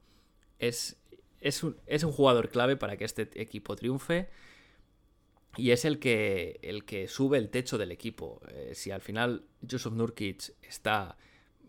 Es, 0.57 1.00
es, 1.41 1.63
un, 1.63 1.75
es 1.87 2.03
un 2.03 2.11
jugador 2.11 2.49
clave 2.49 2.77
para 2.77 2.95
que 2.97 3.05
este 3.05 3.29
equipo 3.41 3.75
triunfe 3.75 4.29
y 5.57 5.71
es 5.71 5.83
el 5.83 5.99
que, 5.99 6.59
el 6.61 6.85
que 6.85 7.07
sube 7.07 7.37
el 7.37 7.49
techo 7.49 7.77
del 7.77 7.91
equipo. 7.91 8.41
Eh, 8.49 8.71
si 8.73 8.91
al 8.91 9.01
final 9.01 9.43
Joseph 9.69 9.93
Nurkic 9.93 10.53
está, 10.61 11.17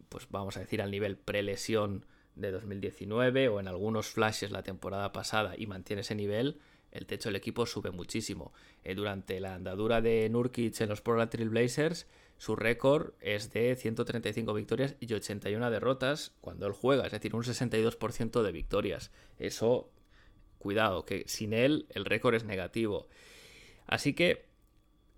pues 0.08 0.28
vamos 0.30 0.56
a 0.56 0.60
decir, 0.60 0.80
al 0.80 0.90
nivel 0.90 1.16
prelesión 1.16 2.06
de 2.36 2.50
2019 2.50 3.48
o 3.48 3.60
en 3.60 3.68
algunos 3.68 4.06
flashes 4.06 4.50
la 4.50 4.62
temporada 4.62 5.12
pasada 5.12 5.54
y 5.56 5.66
mantiene 5.66 6.02
ese 6.02 6.14
nivel, 6.14 6.60
el 6.92 7.06
techo 7.06 7.28
del 7.28 7.36
equipo 7.36 7.66
sube 7.66 7.90
muchísimo. 7.90 8.52
Eh, 8.84 8.94
durante 8.94 9.40
la 9.40 9.54
andadura 9.54 10.00
de 10.00 10.28
Nurkic 10.28 10.80
en 10.80 10.88
los 10.88 11.00
Portland 11.00 11.30
Trail 11.30 11.48
Blazers, 11.48 12.06
su 12.42 12.56
récord 12.56 13.12
es 13.20 13.52
de 13.52 13.76
135 13.76 14.52
victorias 14.52 14.96
y 14.99 15.14
81 15.14 15.70
derrotas 15.70 16.32
cuando 16.40 16.66
él 16.66 16.72
juega, 16.72 17.06
es 17.06 17.12
decir, 17.12 17.37
un 17.37 17.44
62% 17.44 18.42
de 18.42 18.50
victorias. 18.50 19.12
Eso, 19.38 19.92
cuidado, 20.58 21.04
que 21.04 21.22
sin 21.28 21.52
él 21.52 21.87
el 21.90 22.04
récord 22.04 22.34
es 22.34 22.42
negativo. 22.42 23.06
Así 23.87 24.14
que 24.14 24.44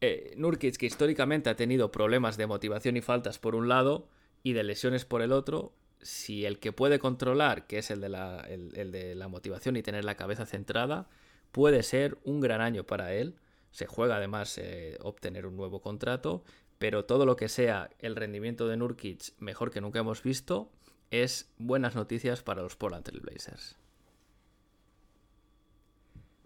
eh, 0.02 0.36
que 0.78 0.84
históricamente 0.84 1.48
ha 1.48 1.56
tenido 1.56 1.90
problemas 1.90 2.36
de 2.36 2.46
motivación 2.46 2.98
y 2.98 3.00
faltas 3.00 3.38
por 3.38 3.54
un 3.54 3.68
lado 3.70 4.10
y 4.42 4.52
de 4.52 4.62
lesiones 4.62 5.06
por 5.06 5.22
el 5.22 5.32
otro, 5.32 5.72
si 6.02 6.44
el 6.44 6.58
que 6.58 6.72
puede 6.72 6.98
controlar, 6.98 7.66
que 7.66 7.78
es 7.78 7.90
el 7.90 8.02
de 8.02 8.10
la, 8.10 8.40
el 8.40 8.92
de 8.92 9.14
la 9.14 9.28
motivación 9.28 9.78
y 9.78 9.82
tener 9.82 10.04
la 10.04 10.18
cabeza 10.18 10.44
centrada, 10.44 11.08
puede 11.52 11.84
ser 11.84 12.18
un 12.22 12.40
gran 12.40 12.60
año 12.60 12.84
para 12.84 13.14
él. 13.14 13.36
Se 13.70 13.86
juega 13.86 14.18
además 14.18 14.56
eh, 14.58 14.98
obtener 15.00 15.46
un 15.46 15.56
nuevo 15.56 15.80
contrato, 15.80 16.44
pero 16.78 17.04
todo 17.04 17.26
lo 17.26 17.36
que 17.36 17.48
sea 17.48 17.90
el 17.98 18.16
rendimiento 18.16 18.68
de 18.68 18.76
Nurkic 18.76 19.32
mejor 19.38 19.70
que 19.70 19.80
nunca 19.80 20.00
hemos 20.00 20.22
visto 20.22 20.70
es 21.10 21.52
buenas 21.58 21.94
noticias 21.94 22.42
para 22.42 22.62
los 22.62 22.76
Portland 22.76 23.04
Trail 23.04 23.20
Blazers. 23.20 23.76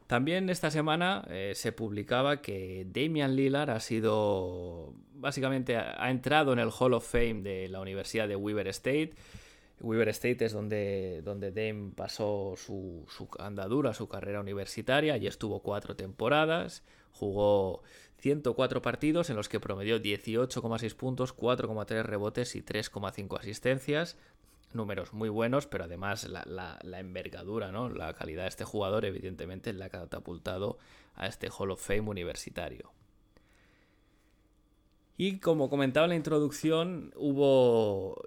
También 0.06 0.48
esta 0.48 0.70
semana 0.70 1.26
eh, 1.28 1.52
se 1.54 1.72
publicaba 1.72 2.40
que 2.40 2.86
Damian 2.88 3.36
Lillard 3.36 3.70
ha 3.70 3.80
sido, 3.80 4.94
básicamente, 5.12 5.76
ha 5.76 6.10
entrado 6.10 6.54
en 6.54 6.58
el 6.58 6.70
Hall 6.70 6.94
of 6.94 7.06
Fame 7.06 7.42
de 7.42 7.68
la 7.68 7.80
Universidad 7.80 8.26
de 8.26 8.36
Weaver 8.36 8.68
State 8.68 9.12
Weaver 9.80 10.08
State 10.08 10.44
es 10.44 10.52
donde, 10.52 11.22
donde 11.22 11.52
Dame 11.52 11.92
pasó 11.94 12.54
su, 12.56 13.06
andadura, 13.38 13.94
su 13.94 14.08
carrera 14.08 14.40
universitaria. 14.40 15.16
y 15.16 15.26
estuvo 15.26 15.60
cuatro 15.60 15.96
temporadas. 15.96 16.82
Jugó 17.12 17.82
104 18.18 18.82
partidos 18.82 19.30
en 19.30 19.36
los 19.36 19.48
que 19.48 19.60
promedió 19.60 20.00
18,6 20.00 20.94
puntos, 20.94 21.36
4,3 21.36 22.02
rebotes 22.02 22.56
y 22.56 22.62
3,5 22.62 23.38
asistencias. 23.38 24.16
Números 24.72 25.12
muy 25.12 25.28
buenos, 25.28 25.66
pero 25.66 25.84
además 25.84 26.28
la, 26.28 26.78
envergadura, 26.98 27.72
¿no? 27.72 27.88
la 27.88 28.12
calidad 28.14 28.42
de 28.42 28.48
este 28.48 28.64
jugador, 28.64 29.04
evidentemente, 29.04 29.72
le 29.72 29.84
ha 29.84 29.88
catapultado 29.88 30.78
a 31.14 31.26
este 31.26 31.48
Hall 31.48 31.70
of 31.70 31.84
Fame 31.84 32.08
universitario. 32.10 32.92
Y 35.16 35.38
como 35.40 35.70
comentaba 35.70 36.04
en 36.04 36.10
la 36.10 36.16
introducción, 36.16 37.12
hubo 37.16 38.22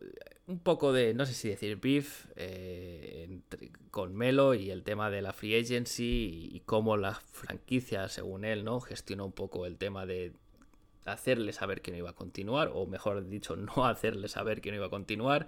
un 0.51 0.59
poco 0.59 0.93
de, 0.93 1.13
no 1.13 1.25
sé 1.25 1.33
si 1.33 1.49
decir 1.49 1.77
beef 1.77 2.27
eh, 2.35 3.39
con 3.89 4.15
Melo 4.15 4.53
y 4.53 4.69
el 4.69 4.83
tema 4.83 5.09
de 5.09 5.21
la 5.21 5.33
free 5.33 5.55
agency 5.59 6.49
y, 6.51 6.59
cómo 6.65 6.97
la 6.97 7.15
franquicia, 7.15 8.07
según 8.09 8.45
él, 8.45 8.63
¿no? 8.63 8.81
gestionó 8.81 9.25
un 9.25 9.31
poco 9.31 9.65
el 9.65 9.77
tema 9.77 10.05
de 10.05 10.33
hacerle 11.05 11.53
saber 11.53 11.81
que 11.81 11.91
no 11.91 11.97
iba 11.97 12.11
a 12.11 12.15
continuar, 12.15 12.71
o 12.73 12.85
mejor 12.85 13.27
dicho, 13.27 13.55
no 13.55 13.85
hacerle 13.85 14.27
saber 14.27 14.61
que 14.61 14.71
no 14.71 14.77
iba 14.77 14.87
a 14.87 14.91
continuar. 14.91 15.47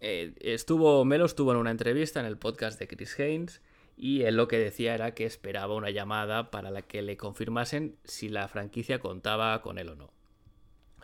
Eh, 0.00 0.34
estuvo, 0.40 1.04
Melo 1.04 1.24
estuvo 1.24 1.52
en 1.52 1.58
una 1.58 1.70
entrevista 1.70 2.20
en 2.20 2.26
el 2.26 2.36
podcast 2.36 2.78
de 2.78 2.86
Chris 2.86 3.18
Haynes 3.18 3.62
y 3.96 4.22
él 4.22 4.36
lo 4.36 4.46
que 4.46 4.58
decía 4.58 4.94
era 4.94 5.14
que 5.14 5.24
esperaba 5.24 5.74
una 5.74 5.90
llamada 5.90 6.50
para 6.50 6.70
la 6.70 6.82
que 6.82 7.00
le 7.00 7.16
confirmasen 7.16 7.96
si 8.04 8.28
la 8.28 8.46
franquicia 8.48 8.98
contaba 8.98 9.62
con 9.62 9.78
él 9.78 9.88
o 9.88 9.94
no. 9.94 10.10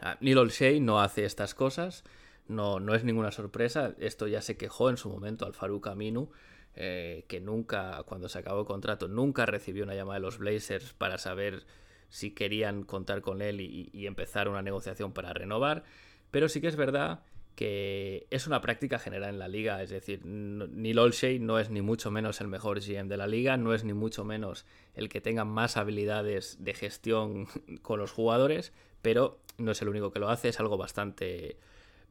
Ah, 0.03 0.19
Neil 0.21 0.39
Olshey 0.39 0.81
no 0.81 1.01
hace 1.01 1.25
estas 1.25 1.55
cosas, 1.55 2.05
no, 2.49 2.81
no 2.81 2.95
es 2.95 3.05
ninguna 3.05 3.31
sorpresa. 3.31 3.95
Esto 3.99 4.27
ya 4.27 4.43
se 4.43 4.57
quejó 4.57 4.91
en 4.91 4.97
su 4.97 5.09
momento 5.09 5.47
al 5.47 5.55
Farouk 5.55 5.87
Aminu, 5.89 6.31
eh, 6.75 7.25
que 7.29 7.41
nunca, 7.41 8.03
cuando 8.05 8.29
se 8.29 8.39
acabó 8.39 8.61
el 8.61 8.67
contrato, 8.67 9.09
nunca 9.09 9.47
recibió 9.47 9.85
una 9.85 9.95
llamada 9.95 10.19
de 10.19 10.23
los 10.23 10.39
Blazers 10.39 10.93
para 10.95 11.19
saber 11.19 11.65
si 12.09 12.33
querían 12.33 12.85
contar 12.85 13.23
con 13.23 13.41
él 13.41 13.61
y, 13.61 14.07
empezar 14.07 14.49
una 14.49 14.63
negociación 14.63 15.13
para 15.13 15.33
renovar. 15.33 15.85
Pero 16.31 16.49
sí 16.49 16.61
que 16.61 16.69
es 16.69 16.77
verdad 16.77 17.21
que 17.55 18.27
es 18.31 18.47
una 18.47 18.61
práctica 18.63 18.99
general 18.99 19.31
en 19.31 19.39
la 19.39 19.49
liga, 19.49 19.83
es 19.83 19.91
decir, 19.91 20.25
Neil 20.25 20.99
Olshey 20.99 21.39
no 21.39 21.59
es 21.59 21.69
ni 21.69 21.83
mucho 21.83 22.11
menos 22.11 22.41
el 22.41 22.49
mejor 22.49 22.81
GM 22.81 23.09
de 23.09 23.19
la 23.19 23.27
liga, 23.27 23.59
no 23.59 23.75
es 23.75 23.85
ni 23.85 23.93
mucho 23.93 24.25
menos 24.25 24.65
el 24.95 25.11
que 25.11 25.21
tenga 25.21 25.45
más 25.45 25.77
habilidades 25.77 26.63
de 26.65 26.73
gestión 26.73 27.47
con 27.83 27.99
los 27.99 28.11
jugadores, 28.11 28.73
pero 29.03 29.39
no 29.59 29.73
es 29.73 29.83
el 29.83 29.89
único 29.89 30.13
que 30.13 30.19
lo 30.19 30.31
hace, 30.31 30.49
es 30.49 30.61
algo 30.61 30.79
bastante 30.79 31.59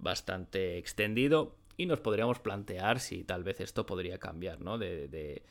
bastante 0.02 0.78
extendido 0.78 1.56
y 1.78 1.86
nos 1.86 2.00
podríamos 2.00 2.40
plantear 2.40 3.00
si 3.00 3.24
tal 3.24 3.44
vez 3.44 3.62
esto 3.62 3.86
podría 3.86 4.18
cambiar, 4.18 4.60
¿no? 4.60 4.78
De, 4.78 5.44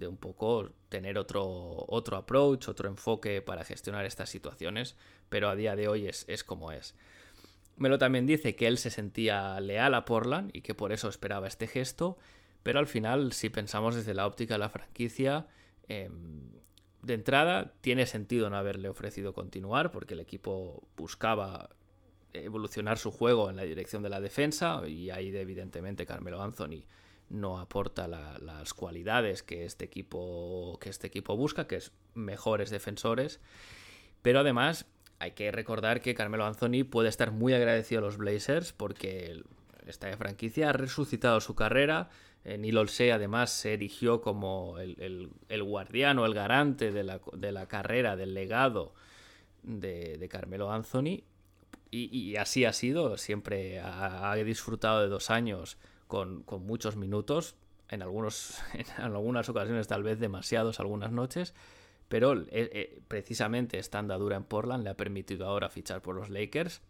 un 0.00 0.16
poco 0.16 0.70
tener 0.88 1.18
otro, 1.18 1.44
otro 1.88 2.16
approach, 2.16 2.68
otro 2.68 2.88
enfoque 2.88 3.42
para 3.42 3.64
gestionar 3.64 4.04
estas 4.04 4.30
situaciones, 4.30 4.96
pero 5.28 5.48
a 5.48 5.56
día 5.56 5.76
de 5.76 5.88
hoy 5.88 6.06
es, 6.06 6.24
es 6.28 6.44
como 6.44 6.72
es. 6.72 6.94
Melo 7.76 7.98
también 7.98 8.26
dice 8.26 8.54
que 8.54 8.66
él 8.66 8.78
se 8.78 8.90
sentía 8.90 9.58
leal 9.60 9.94
a 9.94 10.04
Portland 10.04 10.50
y 10.54 10.62
que 10.62 10.74
por 10.74 10.92
eso 10.92 11.08
esperaba 11.08 11.48
este 11.48 11.66
gesto, 11.66 12.18
pero 12.62 12.78
al 12.78 12.86
final, 12.86 13.32
si 13.32 13.48
pensamos 13.48 13.94
desde 13.94 14.14
la 14.14 14.26
óptica 14.26 14.54
de 14.54 14.58
la 14.58 14.68
franquicia, 14.68 15.46
em, 15.88 16.52
de 17.02 17.14
entrada 17.14 17.74
tiene 17.80 18.06
sentido 18.06 18.48
no 18.48 18.56
haberle 18.56 18.88
ofrecido 18.88 19.32
continuar 19.32 19.90
porque 19.90 20.14
el 20.14 20.20
equipo 20.20 20.88
buscaba 20.96 21.70
evolucionar 22.32 22.98
su 22.98 23.10
juego 23.10 23.50
en 23.50 23.56
la 23.56 23.62
dirección 23.62 24.02
de 24.02 24.08
la 24.08 24.20
defensa 24.20 24.82
y 24.86 25.10
ahí 25.10 25.34
evidentemente 25.36 26.06
Carmelo 26.06 26.42
Anthony 26.42 26.84
no 27.28 27.58
aporta 27.58 28.08
las 28.08 28.74
cualidades 28.74 29.42
que 29.42 29.64
este 29.64 29.84
equipo 29.84 30.78
que 30.80 30.90
este 30.90 31.06
equipo 31.06 31.36
busca, 31.36 31.66
que 31.66 31.76
es 31.76 31.92
mejores 32.14 32.70
defensores, 32.70 33.40
pero 34.20 34.40
además 34.40 34.86
hay 35.18 35.32
que 35.32 35.50
recordar 35.50 36.00
que 36.00 36.14
Carmelo 36.14 36.44
Anthony 36.44 36.84
puede 36.88 37.08
estar 37.08 37.30
muy 37.30 37.54
agradecido 37.54 38.00
a 38.00 38.04
los 38.04 38.16
Blazers 38.16 38.72
porque 38.72 39.42
esta 39.86 40.14
franquicia 40.16 40.70
ha 40.70 40.72
resucitado 40.72 41.40
su 41.40 41.54
carrera. 41.54 42.10
Eh, 42.44 42.58
Neil 42.58 42.76
Olsey 42.76 43.10
además 43.10 43.52
se 43.52 43.74
erigió 43.74 44.20
como 44.20 44.78
el, 44.78 45.30
el, 45.48 45.62
guardián 45.62 46.18
o 46.18 46.26
el 46.26 46.34
garante 46.34 46.90
de 46.90 47.04
la, 47.04 47.66
carrera, 47.66 48.16
del 48.16 48.34
legado 48.34 48.94
de, 49.62 50.18
de 50.18 50.28
Carmelo 50.28 50.72
Anthony 50.72 51.22
y, 51.94 52.36
así 52.36 52.64
ha 52.64 52.72
sido, 52.72 53.18
siempre 53.18 53.78
ha, 53.80 54.34
disfrutado 54.36 55.02
de 55.02 55.08
dos 55.08 55.30
años 55.30 55.76
con, 56.06 56.44
muchos 56.60 56.96
minutos, 56.96 57.54
en, 57.90 58.00
algunos, 58.00 58.58
en 58.72 59.04
algunas 59.04 59.48
ocasiones 59.50 59.88
tal 59.88 60.02
vez 60.02 60.18
demasiados, 60.18 60.80
algunas 60.80 61.12
noches, 61.12 61.54
pero 62.08 62.32
eh, 62.34 62.46
eh, 62.50 63.00
precisamente 63.08 63.78
esta 63.78 63.98
andadura 63.98 64.36
en 64.36 64.44
Portland 64.44 64.84
le 64.84 64.90
ha 64.90 64.96
permitido 64.96 65.46
ahora 65.46 65.68
fichar 65.68 66.00
por 66.00 66.14
los 66.14 66.30
Lakers 66.30 66.80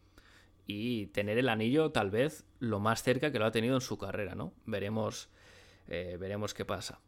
y 0.66 1.06
tener 1.08 1.36
el 1.36 1.48
anillo 1.48 1.90
tal 1.90 2.10
vez 2.10 2.44
lo 2.60 2.78
más 2.78 3.02
cerca 3.02 3.32
que 3.32 3.40
lo 3.40 3.46
ha 3.46 3.52
tenido 3.52 3.74
en 3.74 3.80
su 3.80 3.98
carrera, 3.98 4.36
¿no? 4.36 4.52
Veremos, 4.66 5.28
eh, 5.88 6.16
veremos 6.18 6.54
qué 6.54 6.64
pasa. 6.64 7.00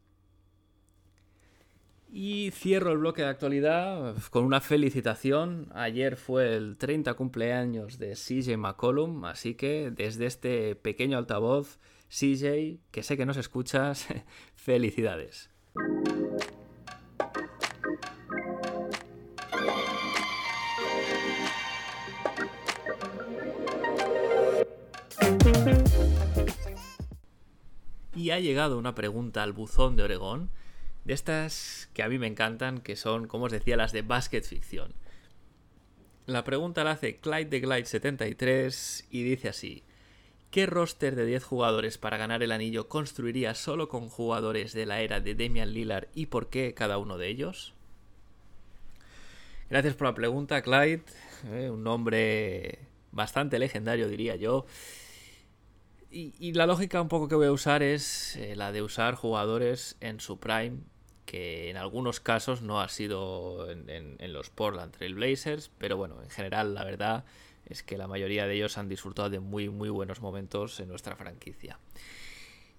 Y 2.11 2.51
cierro 2.51 2.91
el 2.91 2.99
bloque 2.99 3.23
de 3.23 3.27
actualidad 3.27 4.15
con 4.29 4.45
una 4.45 4.61
felicitación. 4.61 5.69
Ayer 5.73 6.15
fue 6.15 6.55
el 6.55 6.77
30 6.77 7.13
cumpleaños 7.15 7.97
de 7.99 8.13
CJ 8.13 8.57
McCollum, 8.57 9.25
así 9.25 9.55
que 9.55 9.91
desde 9.91 10.25
este 10.25 10.75
pequeño 10.75 11.17
altavoz, 11.17 11.79
CJ, 12.07 12.79
que 12.91 13.03
sé 13.03 13.17
que 13.17 13.25
nos 13.25 13.37
escuchas, 13.37 14.07
felicidades. 14.55 15.49
Y 28.15 28.29
ha 28.31 28.39
llegado 28.39 28.77
una 28.77 28.95
pregunta 28.95 29.43
al 29.43 29.51
buzón 29.51 29.97
de 29.97 30.03
Oregón 30.03 30.49
de 31.05 31.13
estas 31.13 31.89
que 31.93 32.03
a 32.03 32.09
mí 32.09 32.19
me 32.19 32.27
encantan, 32.27 32.81
que 32.81 32.95
son, 32.95 33.27
como 33.27 33.45
os 33.45 33.51
decía, 33.51 33.77
las 33.77 33.91
de 33.91 34.01
basket 34.01 34.41
ficción. 34.41 34.93
La 36.25 36.43
pregunta 36.43 36.83
la 36.83 36.91
hace 36.91 37.17
Clyde 37.17 37.45
de 37.45 37.59
Glide 37.59 37.85
73 37.85 39.07
y 39.11 39.23
dice 39.23 39.47
así: 39.49 39.83
¿Qué 40.49 40.65
roster 40.65 41.15
de 41.15 41.25
10 41.25 41.43
jugadores 41.43 41.99
para 41.99 42.17
ganar 42.17 42.41
el 42.41 42.51
anillo 42.51 42.89
construiría 42.89 43.53
solo 43.53 43.87
con 43.87 44.09
jugadores 44.09 44.73
de 44.73 44.87
la 44.87 45.01
era 45.01 45.19
de 45.19 45.35
Damian 45.35 45.71
Lillard 45.71 46.07
y 46.15 46.25
por 46.25 46.49
qué 46.49 46.73
cada 46.73 46.97
uno 46.97 47.19
de 47.19 47.27
ellos? 47.27 47.75
Gracias 49.69 49.95
por 49.95 50.07
la 50.07 50.15
pregunta, 50.15 50.61
Clyde. 50.63 51.03
Eh, 51.51 51.69
un 51.69 51.83
nombre 51.83 52.79
bastante 53.11 53.59
legendario, 53.59 54.07
diría 54.07 54.35
yo. 54.35 54.65
y, 56.09 56.53
la 56.53 56.65
lógica 56.65 57.01
un 57.01 57.09
poco 57.09 57.27
que 57.27 57.35
voy 57.35 57.47
a 57.47 57.51
usar 57.51 57.83
es 57.83 58.35
eh, 58.37 58.55
la 58.55 58.71
de 58.71 58.81
usar 58.81 59.15
jugadores 59.15 59.97
en 59.99 60.19
su 60.21 60.39
prime, 60.39 60.77
que 61.25 61.69
en 61.69 61.77
algunos 61.77 62.19
casos 62.19 62.61
no 62.61 62.81
ha 62.81 62.89
sido 62.89 63.69
en, 63.69 64.33
los 64.33 64.49
Portland 64.49 64.91
Trail 64.91 65.15
Blazers, 65.15 65.71
pero 65.77 65.97
bueno, 65.97 66.21
en 66.21 66.29
general 66.29 66.73
la 66.73 66.83
verdad 66.83 67.25
es 67.65 67.83
que 67.83 67.97
la 67.97 68.07
mayoría 68.07 68.47
de 68.47 68.55
ellos 68.55 68.77
han 68.77 68.89
disfrutado 68.89 69.29
de 69.29 69.39
muy 69.39 69.69
muy 69.69 69.89
buenos 69.89 70.21
momentos 70.21 70.79
en 70.79 70.87
nuestra 70.87 71.15
franquicia. 71.15 71.79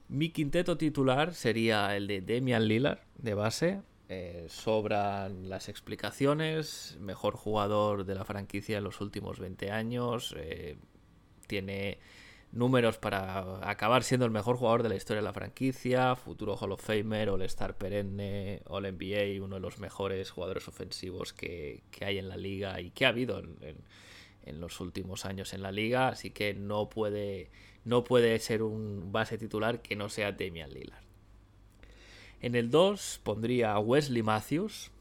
Mi 0.08 0.30
quinteto 0.30 0.76
titular 0.76 1.34
sería 1.34 1.96
el 1.96 2.06
de 2.06 2.20
Damian 2.20 2.68
Lillard 2.68 3.00
de 3.18 3.34
base. 3.34 3.82
Eh, 4.08 4.46
sobran 4.48 5.48
las 5.48 5.68
explicaciones, 5.68 6.96
mejor 7.00 7.34
jugador 7.34 8.04
de 8.04 8.14
la 8.14 8.24
franquicia 8.24 8.78
en 8.78 8.84
los 8.84 9.00
últimos 9.00 9.40
20 9.40 9.72
años, 9.72 10.32
eh, 10.38 10.76
tiene 11.48 11.98
números 12.52 12.98
para 12.98 13.68
acabar 13.68 14.02
siendo 14.02 14.24
el 14.24 14.32
mejor 14.32 14.56
jugador 14.56 14.82
de 14.82 14.88
la 14.88 14.96
historia 14.96 15.20
de 15.20 15.26
la 15.26 15.32
franquicia, 15.32 16.16
futuro 16.16 16.56
Hall 16.56 16.72
of 16.72 16.82
Famer, 16.82 17.28
All-Star 17.28 17.76
perenne, 17.76 18.62
All-NBA, 18.66 19.42
uno 19.44 19.56
de 19.56 19.60
los 19.60 19.78
mejores 19.78 20.30
jugadores 20.30 20.66
ofensivos 20.68 21.32
que, 21.32 21.82
hay 22.00 22.18
en 22.18 22.28
la 22.28 22.36
liga 22.36 22.80
y 22.80 22.90
que 22.90 23.06
ha 23.06 23.10
habido 23.10 23.38
en, 23.38 24.60
los 24.60 24.80
últimos 24.80 25.24
años 25.24 25.54
en 25.54 25.62
la 25.62 25.72
liga, 25.72 26.08
así 26.08 26.30
que 26.30 26.54
no 26.54 26.88
puede, 26.88 27.50
no 27.84 28.04
puede 28.04 28.38
ser 28.38 28.62
un 28.62 29.10
base 29.10 29.38
titular 29.38 29.82
que 29.82 29.96
no 29.96 30.08
sea 30.08 30.32
Damian 30.32 30.70
Lillard. 30.70 31.02
En 32.40 32.54
el 32.54 32.70
2 32.70 33.20
pondría 33.24 33.72
a 33.72 33.80
Wesley 33.80 34.22
Matthews, 34.22 34.92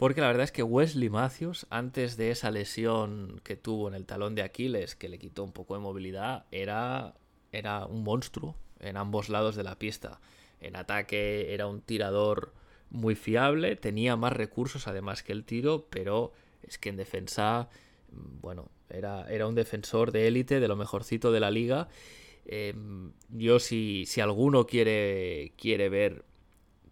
porque 0.00 0.22
la 0.22 0.28
verdad 0.28 0.44
es 0.44 0.50
que 0.50 0.62
Wesley 0.62 1.10
Matthews, 1.10 1.66
antes 1.68 2.16
de 2.16 2.30
esa 2.30 2.50
lesión 2.50 3.38
que 3.44 3.54
tuvo 3.54 3.86
en 3.86 3.92
el 3.92 4.06
talón 4.06 4.34
de 4.34 4.40
Aquiles, 4.40 4.96
que 4.96 5.10
le 5.10 5.18
quitó 5.18 5.44
un 5.44 5.52
poco 5.52 5.74
de 5.74 5.80
movilidad, 5.80 6.46
era, 6.50 7.12
era 7.52 7.84
un 7.84 8.02
monstruo 8.02 8.56
en 8.78 8.96
ambos 8.96 9.28
lados 9.28 9.56
de 9.56 9.62
la 9.62 9.78
pista. 9.78 10.18
En 10.62 10.74
ataque 10.76 11.52
era 11.52 11.66
un 11.66 11.82
tirador 11.82 12.54
muy 12.88 13.14
fiable, 13.14 13.76
tenía 13.76 14.16
más 14.16 14.32
recursos 14.32 14.88
además 14.88 15.22
que 15.22 15.32
el 15.32 15.44
tiro, 15.44 15.86
pero 15.90 16.32
es 16.62 16.78
que 16.78 16.88
en 16.88 16.96
defensa, 16.96 17.68
bueno, 18.10 18.70
era, 18.88 19.30
era 19.30 19.46
un 19.46 19.54
defensor 19.54 20.12
de 20.12 20.28
élite, 20.28 20.60
de 20.60 20.68
lo 20.68 20.76
mejorcito 20.76 21.30
de 21.30 21.40
la 21.40 21.50
liga. 21.50 21.88
Em, 22.46 23.12
yo 23.28 23.58
si, 23.58 24.06
si 24.06 24.22
alguno 24.22 24.66
quiere, 24.66 25.52
quiere 25.58 25.90
ver 25.90 26.24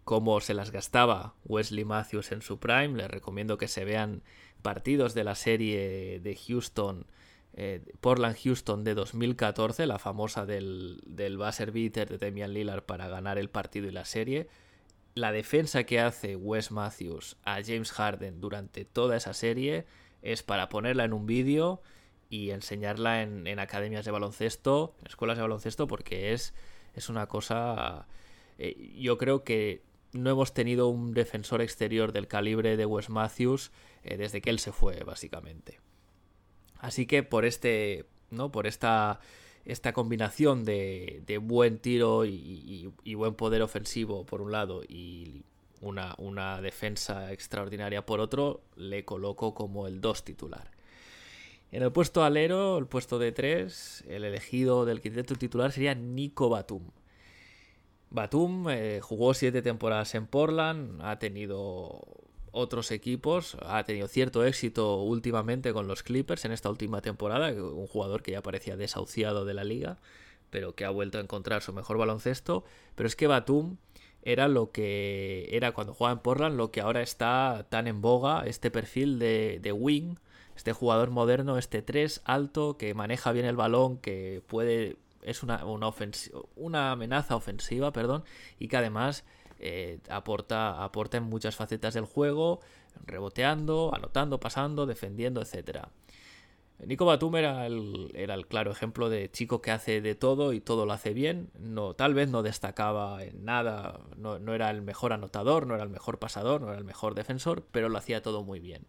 cómo 0.09 0.41
se 0.41 0.55
las 0.55 0.71
gastaba 0.71 1.35
Wesley 1.45 1.85
Matthews 1.85 2.31
en 2.31 2.41
su 2.41 2.59
prime. 2.59 2.97
Les 2.97 3.11
recomiendo 3.11 3.59
que 3.59 3.67
se 3.67 3.85
vean 3.85 4.23
partidos 4.63 5.13
de 5.13 5.23
la 5.23 5.35
serie 5.35 6.19
de 6.19 6.35
Houston, 6.35 7.05
eh, 7.53 7.83
Portland-Houston 8.01 8.83
de 8.83 8.95
2014, 8.95 9.85
la 9.85 9.99
famosa 9.99 10.47
del, 10.47 10.99
del 11.05 11.37
buzzer 11.37 11.71
beater 11.71 12.09
de 12.09 12.17
Damian 12.17 12.55
Lillard 12.55 12.81
para 12.85 13.07
ganar 13.07 13.37
el 13.37 13.51
partido 13.51 13.87
y 13.87 13.91
la 13.91 14.03
serie. 14.03 14.47
La 15.13 15.31
defensa 15.31 15.83
que 15.83 15.99
hace 15.99 16.35
Wes 16.35 16.71
Matthews 16.71 17.37
a 17.43 17.61
James 17.63 17.91
Harden 17.91 18.41
durante 18.41 18.85
toda 18.85 19.15
esa 19.15 19.35
serie 19.35 19.85
es 20.23 20.41
para 20.41 20.69
ponerla 20.69 21.03
en 21.03 21.13
un 21.13 21.27
vídeo 21.27 21.83
y 22.31 22.49
enseñarla 22.49 23.21
en, 23.21 23.45
en, 23.45 23.59
academias 23.59 24.05
de 24.05 24.11
baloncesto, 24.11 24.95
en 25.01 25.05
escuelas 25.05 25.37
de 25.37 25.43
baloncesto, 25.43 25.85
porque 25.85 26.33
es, 26.33 26.55
es 26.95 27.09
una 27.09 27.27
cosa... 27.27 28.07
Eh, 28.57 28.95
yo 28.97 29.17
creo 29.19 29.43
que 29.43 29.87
no 30.13 30.29
hemos 30.29 30.53
tenido 30.53 30.87
un 30.87 31.13
defensor 31.13 31.61
exterior 31.61 32.11
del 32.11 32.27
calibre 32.27 32.77
de 32.77 32.85
Wes 32.85 33.09
Matthews 33.09 33.71
eh, 34.03 34.17
desde 34.17 34.41
que 34.41 34.49
él 34.49 34.59
se 34.59 34.71
fue, 34.71 35.03
básicamente. 35.03 35.79
Así 36.79 37.05
que 37.05 37.23
por 37.23 37.45
este. 37.45 38.05
¿no? 38.31 38.51
Por 38.51 38.67
esta. 38.67 39.19
Esta 39.65 39.93
combinación 39.93 40.65
de, 40.65 41.39
buen 41.43 41.77
tiro 41.77 42.25
y, 42.25 42.91
buen 43.13 43.35
poder 43.35 43.61
ofensivo 43.61 44.25
por 44.25 44.41
un 44.41 44.51
lado 44.51 44.81
y 44.87 45.43
una, 45.81 46.15
una, 46.17 46.59
defensa 46.59 47.31
extraordinaria 47.31 48.03
por 48.03 48.19
otro, 48.19 48.61
le 48.77 49.05
coloco 49.05 49.53
como 49.53 49.85
el 49.85 50.01
2 50.01 50.23
titular. 50.23 50.71
En 51.71 51.83
el 51.83 51.91
puesto 51.91 52.23
alero, 52.23 52.79
el 52.79 52.87
puesto 52.87 53.19
de 53.19 53.31
3, 53.31 54.05
el 54.07 54.23
elegido 54.23 54.85
del 54.85 55.01
quinteto 55.01 55.35
titular 55.35 55.71
sería 55.71 55.93
Nico 55.93 56.49
Batum. 56.49 56.81
Batum 58.11 58.69
eh, 58.69 58.99
jugó 59.01 59.33
siete 59.33 59.61
temporadas 59.61 60.15
en 60.15 60.25
Portland, 60.25 61.01
ha 61.01 61.19
tenido 61.19 62.01
otros 62.51 62.91
equipos, 62.91 63.57
ha 63.61 63.83
tenido 63.83 64.07
cierto 64.07 64.43
éxito 64.43 65.01
últimamente 65.03 65.73
con 65.73 65.87
los 65.87 66.01
Clippers 66.01 66.45
en 66.45 66.51
esta 66.51 66.69
última 66.69 67.01
temporada, 67.01 67.51
un 67.51 67.87
jugador 67.87 68.23
que 68.23 68.31
ya 68.31 68.41
parecía 68.41 68.75
desahuciado 68.75 69.45
de 69.45 69.53
la 69.53 69.63
liga, 69.63 69.99
pero 70.49 70.73
que 70.73 70.85
ha 70.85 70.89
vuelto 70.89 71.19
a 71.19 71.21
encontrar 71.21 71.61
su 71.61 71.73
mejor 71.73 71.97
baloncesto. 71.97 72.63
Pero 72.95 73.07
es 73.07 73.15
que 73.15 73.27
Batum 73.27 73.77
era 74.23 74.47
lo 74.47 74.71
que 74.71 75.47
era 75.51 75.71
cuando 75.73 75.93
jugaba 75.93 76.13
en 76.13 76.19
Portland, 76.19 76.57
lo 76.57 76.71
que 76.71 76.81
ahora 76.81 77.01
está 77.01 77.67
tan 77.69 77.87
en 77.87 78.01
boga, 78.01 78.43
este 78.45 78.71
perfil 78.71 79.19
de, 79.19 79.59
de 79.61 79.71
wing, 79.71 80.15
este 80.55 80.73
jugador 80.73 81.11
moderno, 81.11 81.57
este 81.57 81.81
3 81.81 82.21
alto, 82.25 82.77
que 82.77 82.93
maneja 82.93 83.31
bien 83.31 83.45
el 83.45 83.55
balón, 83.55 83.97
que 83.97 84.41
puede 84.47 84.97
es 85.21 85.43
una, 85.43 85.63
una, 86.55 86.91
amenaza 86.91 87.35
ofensiva, 87.35 87.91
perdón, 87.91 88.23
y 88.57 88.67
que 88.67 88.77
además 88.77 89.25
eh, 89.59 89.99
aporta, 90.09 90.83
aporta 90.83 91.17
en 91.17 91.23
muchas 91.23 91.55
facetas 91.55 91.93
del 91.93 92.05
juego, 92.05 92.59
reboteando, 93.05 93.91
anotando, 93.93 94.39
pasando, 94.39 94.85
defendiendo, 94.85 95.41
etc. 95.41 95.87
Nico 96.85 97.05
Batum 97.05 97.35
era 97.35 97.65
el, 97.65 98.09
era 98.13 98.35
el, 98.35 98.47
claro 98.47 98.71
ejemplo 98.71 99.09
de 99.09 99.29
chico 99.29 99.61
que 99.61 99.71
hace 99.71 99.99
de 99.99 100.15
todo 100.15 100.53
y 100.53 100.61
todo 100.61 100.85
lo 100.85 100.93
hace 100.93 101.13
bien. 101.13 101.49
No, 101.59 101.93
tal 101.93 102.13
vez 102.13 102.29
no 102.29 102.41
destacaba 102.41 103.23
en 103.23 103.43
nada, 103.43 103.99
no, 104.15 104.39
no, 104.39 104.53
era 104.53 104.69
el 104.69 104.81
mejor 104.81 105.11
anotador, 105.11 105.67
no 105.67 105.75
era 105.75 105.83
el 105.83 105.89
mejor 105.89 106.19
pasador, 106.19 106.61
no 106.61 106.69
era 106.69 106.77
el 106.77 106.85
mejor 106.85 107.15
defensor, 107.15 107.65
pero 107.71 107.89
lo 107.89 107.97
hacía 107.97 108.21
todo 108.21 108.43
muy 108.43 108.59
bien. 108.61 108.87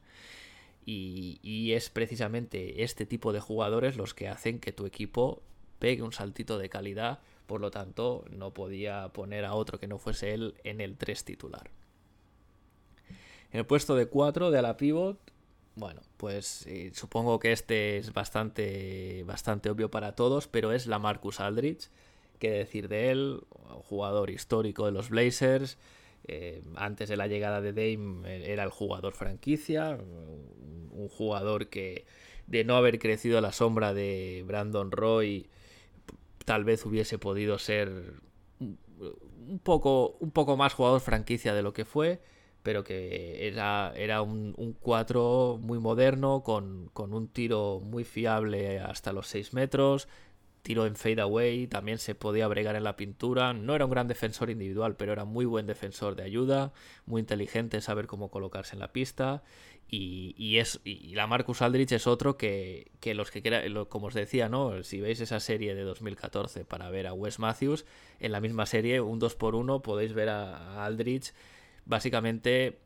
Y, 0.87 1.41
y 1.43 1.73
es 1.73 1.91
precisamente 1.91 2.85
este 2.85 3.07
tipo 3.07 3.33
de 3.33 3.41
jugadores 3.41 3.97
los 3.97 4.15
que 4.15 4.29
hacen 4.29 4.61
que 4.61 4.73
tu 4.73 4.87
equipo 4.87 5.43
pegue 5.81 6.03
un 6.03 6.13
saltito 6.13 6.59
de 6.59 6.69
calidad, 6.69 7.19
por 7.49 7.61
lo 7.61 7.73
tanto 7.73 8.25
no 8.31 8.55
podía 8.55 9.09
poner 9.09 9.45
a 9.45 9.55
otro 9.55 9.81
que 9.81 9.89
no 9.89 9.99
fuese 9.99 10.33
él 10.35 10.55
en 10.63 10.81
el 10.81 10.97
3 10.97 11.25
titular. 11.25 11.69
En 13.51 13.59
el 13.59 13.67
puesto 13.67 13.97
de 13.97 14.07
4 14.07 14.53
de 14.53 14.59
ala 14.59 14.77
pivot, 14.77 15.19
bueno, 15.75 16.03
pues 16.17 16.67
eh, 16.67 16.93
supongo 16.95 17.41
que 17.41 17.53
este 17.53 17.97
es 17.97 18.13
bastante, 18.13 19.25
bastante 19.25 19.71
obvio 19.71 19.91
para 19.91 20.15
todos, 20.15 20.47
pero 20.47 20.73
es 20.73 20.87
la 20.87 20.99
Marcus 21.01 21.41
Aldrich. 21.41 21.91
¿Qué 22.39 22.51
decir 22.51 22.89
de 22.89 23.11
él? 23.11 23.41
Un 23.75 23.83
jugador 23.83 24.31
histórico 24.31 24.87
de 24.87 24.93
los 24.93 25.11
Blazers. 25.11 25.79
Eh, 26.29 26.63
antes 26.77 27.09
de 27.09 27.17
la 27.17 27.27
llegada 27.27 27.61
de 27.61 27.73
Dame 27.73 28.29
eh, 28.29 28.53
era 28.53 28.63
el 28.63 28.71
jugador 28.71 29.15
franquicia, 29.15 29.99
un, 29.99 31.09
jugador 31.09 31.69
que 31.69 32.05
de 32.47 32.63
no 32.63 32.77
haber 32.77 32.99
crecido 32.99 33.39
a 33.39 33.41
la 33.41 33.53
sombra 33.53 33.95
de 33.95 34.45
Brandon 34.47 34.93
Roy 34.93 35.49
tal 36.51 36.65
vez 36.65 36.85
hubiese 36.85 37.17
podido 37.17 37.61
ser 37.61 38.15
un 38.59 39.61
poco, 39.63 40.17
un 40.19 40.33
poco 40.33 40.57
más 40.57 40.75
jugador 40.75 41.01
franquicia 41.01 41.55
de 41.55 41.63
lo 41.63 41.73
que 41.73 41.85
fue, 41.85 42.21
pero 42.65 42.83
que 42.83 43.47
era, 43.47 43.93
era 43.95 44.21
un 44.23 44.77
4 44.81 45.61
muy 45.63 45.79
moderno, 45.79 46.43
con, 46.43 46.91
con, 46.93 47.15
un 47.15 47.29
tiro 47.29 47.79
muy 47.79 48.03
fiable 48.03 48.81
hasta 48.81 49.13
los 49.13 49.29
6 49.29 49.55
metros, 49.55 50.09
tiro 50.63 50.87
en 50.87 50.97
fade 50.97 51.21
away, 51.21 51.67
también 51.67 51.99
se 51.99 52.15
podía 52.15 52.47
bregar 52.49 52.77
en 52.77 52.85
la 52.85 52.97
pintura, 52.97 53.53
no 53.53 53.75
era 53.75 53.85
un 53.85 53.91
gran 53.91 54.09
defensor 54.09 54.51
individual, 54.51 54.97
pero 54.97 55.13
era 55.13 55.25
muy 55.25 55.45
buen 55.45 55.67
defensor 55.67 56.17
de 56.17 56.23
ayuda, 56.23 56.73
muy 57.07 57.21
inteligente 57.21 57.81
saber 57.81 58.07
cómo 58.07 58.31
colocarse 58.31 58.75
en 58.75 58.81
la 58.81 58.93
pista. 58.93 59.43
Y, 59.93 60.59
es, 60.59 60.81
y 60.85 61.17
la 61.17 61.27
Marcus 61.27 61.63
Aldrich 61.63 61.91
es 61.91 62.07
otro 62.07 62.37
que, 62.37 62.93
los 63.03 63.33
que 63.33 63.43
quieran, 63.43 63.87
como 63.87 64.07
os 64.07 64.15
decía, 64.15 64.49
¿no? 64.49 64.85
Si 64.85 65.01
veis 65.01 65.19
esa 65.21 65.41
serie 65.41 65.75
de 65.75 65.83
2014 65.83 66.65
para 66.65 66.89
ver 66.91 67.09
a 67.09 67.13
Wes 67.13 67.41
Matthews, 67.41 67.85
en 68.21 68.31
la 68.31 68.41
misma 68.41 68.67
serie, 68.67 69.01
un 69.01 69.21
2x1, 69.21 69.83
podéis 69.83 70.13
ver 70.13 70.29
a, 70.29 70.85
Aldrich. 70.85 71.33
Básicamente 71.87 72.79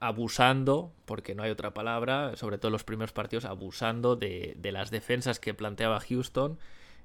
abusando, 0.00 0.92
porque 1.04 1.34
no 1.34 1.42
hay 1.42 1.50
otra 1.50 1.74
palabra, 1.74 2.36
sobre 2.36 2.58
todo 2.58 2.68
en 2.68 2.72
los 2.72 2.84
primeros 2.84 3.12
partidos, 3.12 3.44
abusando 3.44 4.16
de, 4.16 4.56
las 4.62 4.90
defensas 4.90 5.40
que 5.40 5.54
planteaba 5.54 6.00
Houston. 6.00 6.58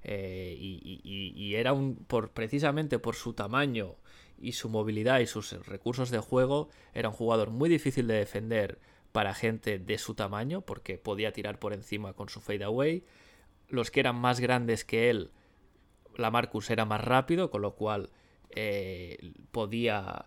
Eh, 0.04 0.56
y, 0.60 1.56
era 1.56 1.74
un. 1.74 1.96
Por, 1.96 2.32
precisamente 2.32 3.00
por 3.00 3.16
su 3.16 3.34
tamaño 3.34 3.96
y 4.38 4.54
su 4.54 4.70
movilidad 4.70 5.20
y 5.20 5.28
sus 5.28 5.54
recursos 5.66 6.10
de 6.10 6.20
juego, 6.20 6.70
era 6.94 7.10
un 7.10 7.16
jugador 7.16 7.50
muy 7.50 7.70
difícil 7.70 8.08
de 8.08 8.16
defender 8.16 8.80
para 9.14 9.34
gente 9.34 9.80
de 9.80 9.98
su 9.98 10.16
tamaño, 10.16 10.62
porque 10.62 10.98
podía 10.98 11.32
tirar 11.32 11.60
por 11.60 11.74
encima 11.74 12.14
con 12.14 12.30
su 12.30 12.42
fade 12.42 12.64
away. 12.64 13.06
Los 13.70 13.92
que 13.92 14.02
eran 14.02 14.16
más 14.16 14.40
grandes 14.40 14.84
que 14.84 15.10
él, 15.10 15.32
la 16.18 16.32
Marcus 16.32 16.70
era 16.70 16.86
más 16.86 17.02
rápido, 17.02 17.50
con 17.50 17.62
lo 17.62 17.76
cual 17.76 18.10
eh, 18.56 19.34
podía, 19.52 20.26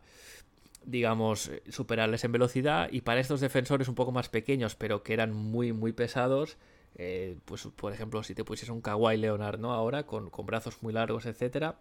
digamos, 0.87 1.51
superarles 1.68 2.25
en 2.25 2.33
velocidad. 2.33 2.88
Y 2.90 3.03
para 3.03 3.20
estos 3.20 3.40
defensores 3.40 3.88
un 3.88 3.94
poco 3.94 4.12
más 4.12 4.29
pequeños, 4.29 4.75
pero 4.75 5.03
que 5.03 5.12
eran 5.12 5.33
muy, 5.33 5.72
muy 5.72 5.92
pesados, 5.92 6.57
eh, 6.94 7.38
pues 7.44 7.68
por 7.77 7.92
ejemplo, 7.92 8.22
si 8.22 8.35
te 8.35 8.44
pusieras 8.44 8.75
un 8.75 8.81
Kawhi 8.81 9.18
Leonard, 9.18 9.59
¿no? 9.59 9.72
Ahora, 9.72 10.07
con, 10.07 10.31
con 10.31 10.46
brazos 10.46 10.83
muy 10.83 10.92
largos, 10.92 11.27
etcétera, 11.27 11.79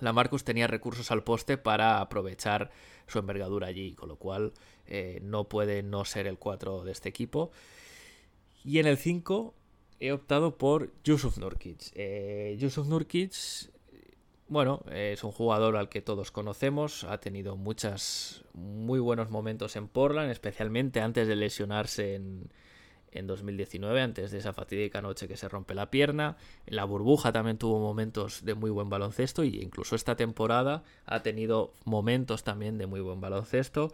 la 0.00 0.12
Marcus 0.12 0.44
tenía 0.44 0.66
recursos 0.68 1.10
al 1.10 1.24
poste 1.24 1.58
para 1.58 2.00
aprovechar 2.00 2.70
su 3.06 3.18
envergadura 3.18 3.66
allí, 3.66 3.94
con 3.94 4.08
lo 4.08 4.16
cual 4.16 4.52
eh, 4.86 5.18
no 5.22 5.48
puede 5.48 5.82
no 5.82 6.04
ser 6.04 6.26
el 6.26 6.38
4 6.38 6.84
de 6.84 6.92
este 6.92 7.08
equipo. 7.08 7.50
Y 8.64 8.78
en 8.78 8.86
el 8.86 8.96
5 8.96 9.54
he 9.98 10.12
optado 10.12 10.56
por 10.56 10.92
Yusuf 11.02 11.38
Nurkic. 11.38 11.90
Eh, 11.94 12.56
Yusuf 12.60 12.86
Nurkic, 12.86 13.32
bueno, 14.48 14.82
es 14.92 15.24
un 15.24 15.32
jugador 15.32 15.76
al 15.76 15.88
que 15.88 16.00
todos 16.00 16.30
conocemos, 16.30 17.04
ha 17.04 17.18
tenido 17.18 17.56
muchos 17.56 18.44
muy 18.54 18.98
buenos 18.98 19.30
momentos 19.30 19.76
en 19.76 19.88
Portland, 19.88 20.30
especialmente 20.30 21.00
antes 21.00 21.28
de 21.28 21.36
lesionarse 21.36 22.14
en, 22.14 22.50
en 23.12 23.26
2019, 23.26 24.00
antes 24.00 24.30
de 24.30 24.38
esa 24.38 24.52
fatídica 24.52 25.00
noche 25.00 25.28
que 25.28 25.36
se 25.36 25.48
rompe 25.48 25.74
la 25.74 25.90
pierna. 25.90 26.36
En 26.66 26.76
la 26.76 26.84
burbuja 26.84 27.32
también 27.32 27.58
tuvo 27.58 27.78
momentos 27.78 28.44
de 28.44 28.54
muy 28.54 28.70
buen 28.70 28.88
baloncesto 28.88 29.44
y 29.44 29.60
incluso 29.60 29.96
esta 29.96 30.16
temporada 30.16 30.82
ha 31.06 31.22
tenido 31.22 31.72
momentos 31.84 32.44
también 32.44 32.78
de 32.78 32.86
muy 32.86 33.00
buen 33.00 33.20
baloncesto. 33.20 33.92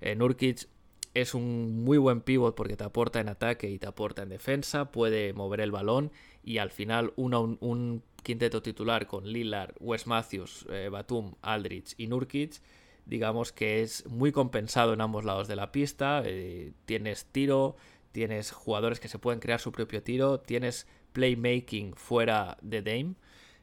Eh, 0.00 0.14
Nurkic 0.14 0.68
es 1.14 1.34
un 1.34 1.84
muy 1.84 1.98
buen 1.98 2.20
pivot 2.22 2.54
porque 2.54 2.76
te 2.76 2.84
aporta 2.84 3.20
en 3.20 3.28
ataque 3.28 3.68
y 3.68 3.78
te 3.78 3.86
aporta 3.86 4.22
en 4.22 4.30
defensa, 4.30 4.90
puede 4.90 5.32
mover 5.32 5.60
el 5.60 5.70
balón 5.70 6.10
y 6.42 6.58
al 6.58 6.70
final 6.70 7.12
un, 7.16 8.02
quinteto 8.22 8.62
titular 8.62 9.06
con 9.06 9.26
Lillard, 9.26 9.74
Wes 9.80 10.06
Matthews, 10.06 10.66
eh, 10.70 10.88
Batum, 10.90 11.34
Aldrich 11.42 11.94
y 11.96 12.06
Nurkic 12.06 12.60
digamos 13.06 13.52
que 13.52 13.82
es 13.82 14.06
muy 14.06 14.32
compensado 14.32 14.92
en 14.92 15.00
ambos 15.00 15.24
lados 15.24 15.48
de 15.48 15.56
la 15.56 15.72
pista, 15.72 16.22
eh, 16.24 16.72
tienes 16.84 17.26
tiro, 17.26 17.76
tienes 18.12 18.52
jugadores 18.52 19.00
que 19.00 19.08
se 19.08 19.18
pueden 19.18 19.40
crear 19.40 19.60
su 19.60 19.72
propio 19.72 20.02
tiro, 20.02 20.40
tienes 20.40 20.86
playmaking 21.12 21.94
fuera 21.94 22.58
de 22.62 22.82
Dame. 22.82 23.14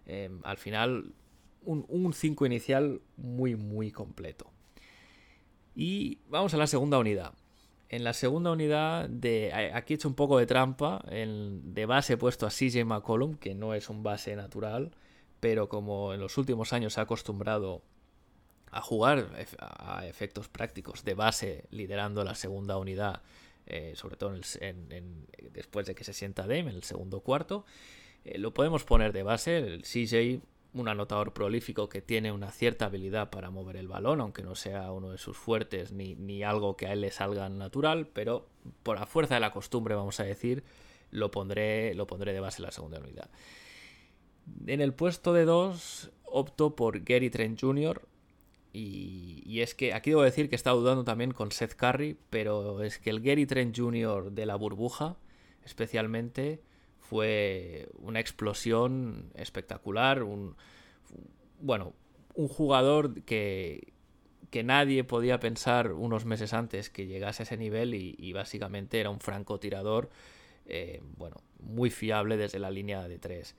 Em, 0.06 0.42
al 0.44 0.58
final, 0.58 1.14
un 1.62 2.14
5 2.14 2.46
inicial 2.46 3.02
muy, 3.16 3.56
muy 3.56 3.92
completo. 3.92 4.52
Y 5.76 6.20
vamos 6.28 6.54
a 6.54 6.58
la 6.58 6.68
segunda 6.68 6.98
unidad. 6.98 7.34
En 7.90 8.04
la 8.04 8.14
segunda 8.14 8.52
unidad, 8.52 9.10
de, 9.10 9.52
aquí 9.74 9.94
he 9.94 9.96
hecho 9.96 10.08
un 10.08 10.16
poco 10.16 10.38
de 10.38 10.46
trampa. 10.46 11.04
de 11.10 11.86
base 11.86 12.14
he 12.14 12.18
puesto 12.18 12.46
a 12.46 12.50
CJ 12.50 12.86
McCollum, 12.86 13.36
que 13.36 13.56
no 13.56 13.74
es 13.74 13.90
un 13.90 14.04
base 14.04 14.36
natural, 14.36 14.92
pero 15.40 15.70
como 15.70 16.14
en 16.14 16.20
los 16.20 16.38
últimos 16.38 16.72
años 16.72 16.94
se 16.94 17.00
ha 17.00 17.04
acostumbrado 17.04 17.82
a 18.72 18.82
jugar 18.82 19.30
a 19.60 20.06
efectos 20.06 20.48
prácticos 20.48 21.04
de 21.04 21.16
base 21.16 21.66
liderando 21.72 22.24
la 22.24 22.36
segunda 22.36 22.78
unidad 22.78 23.22
eh, 23.70 23.94
sobre 23.96 24.16
todo 24.16 24.34
después 25.54 25.86
de 25.86 25.94
que 25.94 26.04
se 26.04 26.12
sienta 26.12 26.42
Dame 26.42 26.62
en 26.62 26.70
el 26.70 26.84
segundo 26.84 27.22
cuarto. 27.22 27.66
Eh, 28.26 28.40
lo 28.40 28.52
podemos 28.52 28.84
poner 28.84 29.14
de 29.14 29.22
base, 29.22 29.58
el 29.58 29.84
CJ, 29.84 30.42
un 30.74 30.88
anotador 30.88 31.34
prolífico 31.34 31.90
que 31.90 32.02
tiene 32.02 32.32
una 32.32 32.52
cierta 32.52 32.86
habilidad 32.86 33.30
para 33.30 33.50
mover 33.50 33.76
el 33.76 33.88
balón, 33.88 34.22
aunque 34.22 34.44
no 34.44 34.56
sea 34.56 34.92
uno 34.92 35.12
de 35.12 35.18
sus 35.18 35.36
fuertes 35.36 35.92
ni, 35.92 36.44
algo 36.44 36.78
que 36.78 36.88
a 36.88 36.94
él 36.94 37.02
le 37.02 37.12
salga 37.12 37.50
natural, 37.50 38.08
pero 38.08 38.48
por 38.84 39.00
la 39.00 39.06
fuerza 39.06 39.36
de 39.36 39.40
la 39.40 39.52
costumbre, 39.52 39.96
vamos 39.96 40.20
a 40.20 40.24
decir, 40.24 40.64
lo 41.12 41.32
pondré, 41.32 41.96
lo 41.96 42.06
pondré 42.06 42.34
de 42.34 42.40
base 42.40 42.62
en 42.62 42.66
la 42.66 42.72
segunda 42.72 43.00
unidad. 43.00 43.30
En 44.68 44.82
el 44.82 44.94
puesto 44.94 45.34
de 45.34 45.46
dos 45.46 46.12
opto 46.24 46.76
por 46.76 47.04
Gary 47.04 47.30
Trent 47.30 47.60
Jr., 47.60 48.02
y, 48.72 49.62
es 49.62 49.74
que 49.74 49.94
aquí 49.96 50.12
debo 50.12 50.22
decir 50.22 50.48
que 50.48 50.54
he 50.54 50.58
estado 50.58 50.80
dudando 50.80 51.04
también 51.04 51.32
con 51.32 51.52
Seth 51.52 51.74
Curry, 51.74 52.18
pero 52.30 52.84
es 52.84 53.00
que 53.00 53.10
el 53.10 53.20
Gary 53.20 53.48
Trent 53.48 53.76
Jr. 53.76 54.32
de 54.32 54.46
la 54.46 54.56
burbuja, 54.56 55.18
especialmente, 55.66 56.62
fue 57.10 57.90
una 57.98 58.20
explosión 58.20 59.32
espectacular. 59.34 60.22
Un, 60.22 60.56
bueno, 61.60 61.94
un 62.36 62.48
jugador 62.48 63.24
que, 63.24 63.94
que 64.52 64.64
nadie 64.64 65.04
podía 65.04 65.40
pensar 65.40 65.92
unos 65.92 66.26
meses 66.26 66.54
antes 66.54 66.90
que 66.92 67.08
llegase 67.08 67.42
a 67.42 67.46
ese 67.46 67.58
nivel 67.58 67.96
y, 67.96 68.34
básicamente 68.34 69.00
era 69.00 69.10
un 69.10 69.20
francotirador, 69.20 70.10
eh, 70.68 71.02
bueno, 71.18 71.38
muy 71.60 71.90
fiable 71.90 72.38
desde 72.38 72.60
la 72.60 72.70
línea 72.70 73.08
de 73.08 73.18
tres. 73.18 73.56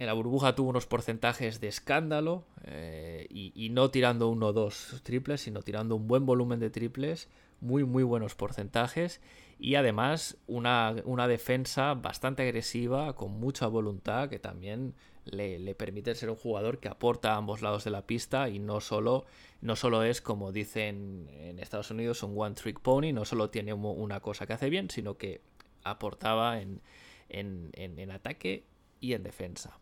En 0.00 0.06
la 0.06 0.12
burbuja 0.12 0.56
tuvo 0.56 0.70
unos 0.70 0.86
porcentajes 0.86 1.60
de 1.60 1.68
escándalo 1.68 2.44
eh, 2.64 3.28
y, 3.30 3.68
no 3.70 3.90
tirando 3.92 4.28
uno 4.28 4.48
o 4.48 4.52
dos 4.52 5.00
triples, 5.04 5.42
sino 5.42 5.62
tirando 5.62 5.94
un 5.94 6.08
buen 6.08 6.26
volumen 6.26 6.58
de 6.58 6.70
triples, 6.70 7.28
muy 7.60 7.84
muy 7.84 8.02
buenos 8.02 8.34
porcentajes 8.34 9.20
y 9.58 9.76
además 9.76 10.36
una, 10.46 10.94
defensa 11.28 11.94
bastante 11.94 12.42
agresiva, 12.42 13.14
con 13.14 13.32
mucha 13.32 13.66
voluntad, 13.66 14.28
que 14.28 14.38
también 14.38 14.94
le, 15.24 15.74
permite 15.74 16.14
ser 16.14 16.30
un 16.30 16.36
jugador 16.36 16.78
que 16.78 16.88
aporta 16.88 17.32
a 17.32 17.36
ambos 17.36 17.62
lados 17.62 17.84
de 17.84 17.90
la 17.90 18.06
pista 18.06 18.48
y 18.48 18.58
no 18.58 18.80
solo, 18.80 19.26
no 19.60 19.76
solo 19.76 20.02
es, 20.02 20.20
como 20.20 20.52
dicen 20.52 21.28
en 21.32 21.58
Estados 21.58 21.90
Unidos, 21.90 22.22
un 22.22 22.34
one 22.36 22.54
trick 22.54 22.80
pony, 22.80 23.12
no 23.12 23.24
solo 23.24 23.50
tiene 23.50 23.72
una 23.72 24.20
cosa 24.20 24.46
que 24.46 24.54
hace 24.54 24.70
bien, 24.70 24.90
sino 24.90 25.16
que 25.16 25.40
aportaba 25.82 26.60
en, 26.60 26.80
en 27.28 28.10
ataque 28.10 28.64
y 29.00 29.12
en 29.12 29.22
defensa. 29.22 29.78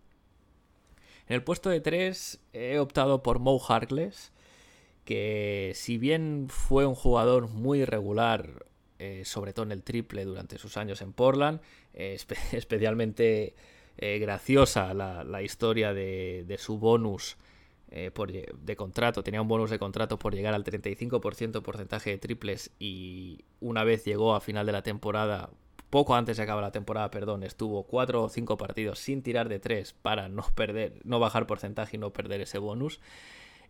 En 1.29 1.35
el 1.35 1.45
puesto 1.45 1.71
de 1.71 1.81
3 1.81 2.41
he 2.53 2.79
optado 2.79 3.23
por 3.23 3.39
Mo 3.39 3.59
Harkless, 3.59 4.33
que 5.05 5.73
si 5.75 5.99
bien 5.99 6.47
fue 6.49 6.87
un 6.87 6.95
jugador 6.95 7.49
muy 7.49 7.81
irregular, 7.81 8.67
eh, 9.05 9.25
sobre 9.25 9.53
todo 9.53 9.65
en 9.65 9.73
el 9.73 9.83
triple 9.83 10.25
durante 10.25 10.59
sus 10.59 10.77
años 10.77 11.03
en 11.03 11.13
Portland, 11.13 11.61
eh, 11.93 12.17
especialmente 12.53 13.57
eh, 13.99 14.19
graciosa 14.21 14.95
la, 14.95 15.43
historia 15.43 15.93
de, 15.93 16.57
su 16.57 16.79
bonus 16.79 17.37
de 17.91 18.77
contrato, 18.77 19.25
tenía 19.25 19.43
un 19.43 19.49
bonus 19.49 19.71
de 19.71 19.81
contrato 19.81 20.21
por 20.21 20.37
llegar 20.37 20.55
al 20.55 20.63
35% 20.63 21.63
porcentaje 21.63 22.11
de 22.11 22.19
triples 22.19 22.71
y 22.79 23.41
una 23.59 23.83
vez 23.83 24.05
llegó 24.05 24.37
a 24.37 24.41
final 24.41 24.67
de 24.67 24.73
la 24.73 24.85
temporada 24.85 25.51
poco 25.91 26.15
antes 26.15 26.37
de 26.37 26.45
acabar 26.45 26.63
la 26.63 26.71
temporada, 26.71 27.11
perdón, 27.11 27.43
estuvo 27.43 27.83
cuatro 27.83 28.23
o 28.23 28.29
cinco 28.29 28.57
partidos 28.57 29.01
sin 29.01 29.25
tirar 29.25 29.49
de 29.49 29.59
tres 29.59 29.95
para 29.95 30.29
no 30.29 30.45
perder, 30.55 31.01
no 31.03 31.19
bajar 31.19 31.49
porcentaje 31.49 31.97
y 31.97 31.99
no 31.99 32.13
perder 32.13 32.41
ese 32.41 32.59
bonus. 32.59 33.01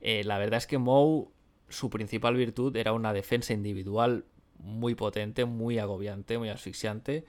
La 0.02 0.36
verdad 0.36 0.58
es 0.58 0.66
que 0.66 0.76
Mou, 0.76 1.32
su 1.70 1.88
principal 1.88 2.36
virtud 2.36 2.76
era 2.76 2.92
una 2.92 3.14
defensa 3.14 3.54
individual 3.54 4.26
muy 4.58 4.94
potente, 4.94 5.44
muy 5.44 5.78
agobiante, 5.78 6.38
muy 6.38 6.48
asfixiante. 6.48 7.24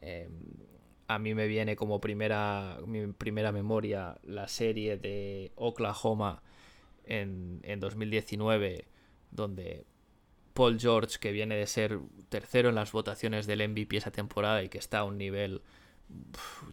Eh, 0.00 0.28
a 1.08 1.18
mí 1.18 1.34
me 1.34 1.46
viene 1.46 1.76
como 1.76 2.00
primera, 2.00 2.78
mi 2.86 3.06
primera 3.12 3.52
memoria 3.52 4.18
la 4.24 4.48
serie 4.48 4.96
de 4.96 5.52
Oklahoma 5.54 6.42
en, 7.04 7.60
en 7.62 7.80
2019, 7.80 8.86
donde 9.30 9.86
Paul 10.56 10.80
George, 10.80 11.18
que 11.20 11.32
viene 11.32 11.54
de 11.54 11.66
ser 11.66 12.00
tercero 12.30 12.70
en 12.70 12.74
las 12.74 12.90
votaciones 12.90 13.46
del 13.46 13.68
MVP 13.68 13.98
esa 13.98 14.10
temporada 14.10 14.62
y 14.62 14.70
que 14.70 14.78
está 14.78 15.00
a 15.00 15.04
un 15.04 15.18
nivel, 15.18 15.60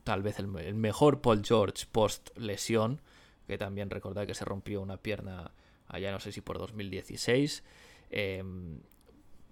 tal 0.05 0.23
vez 0.23 0.39
el, 0.39 0.47
mejor 0.47 1.21
Paul 1.21 1.43
George 1.43 1.85
post 1.91 2.29
lesión, 2.37 3.01
que 3.45 3.57
también 3.57 3.89
recordad 3.89 4.25
que 4.25 4.35
se 4.35 4.45
rompió 4.45 4.81
una 4.81 4.97
pierna 4.97 5.51
allá 5.87 6.11
no 6.13 6.21
sé 6.21 6.31
si 6.31 6.39
por 6.39 6.59
2016. 6.59 7.63
Em, 8.09 8.79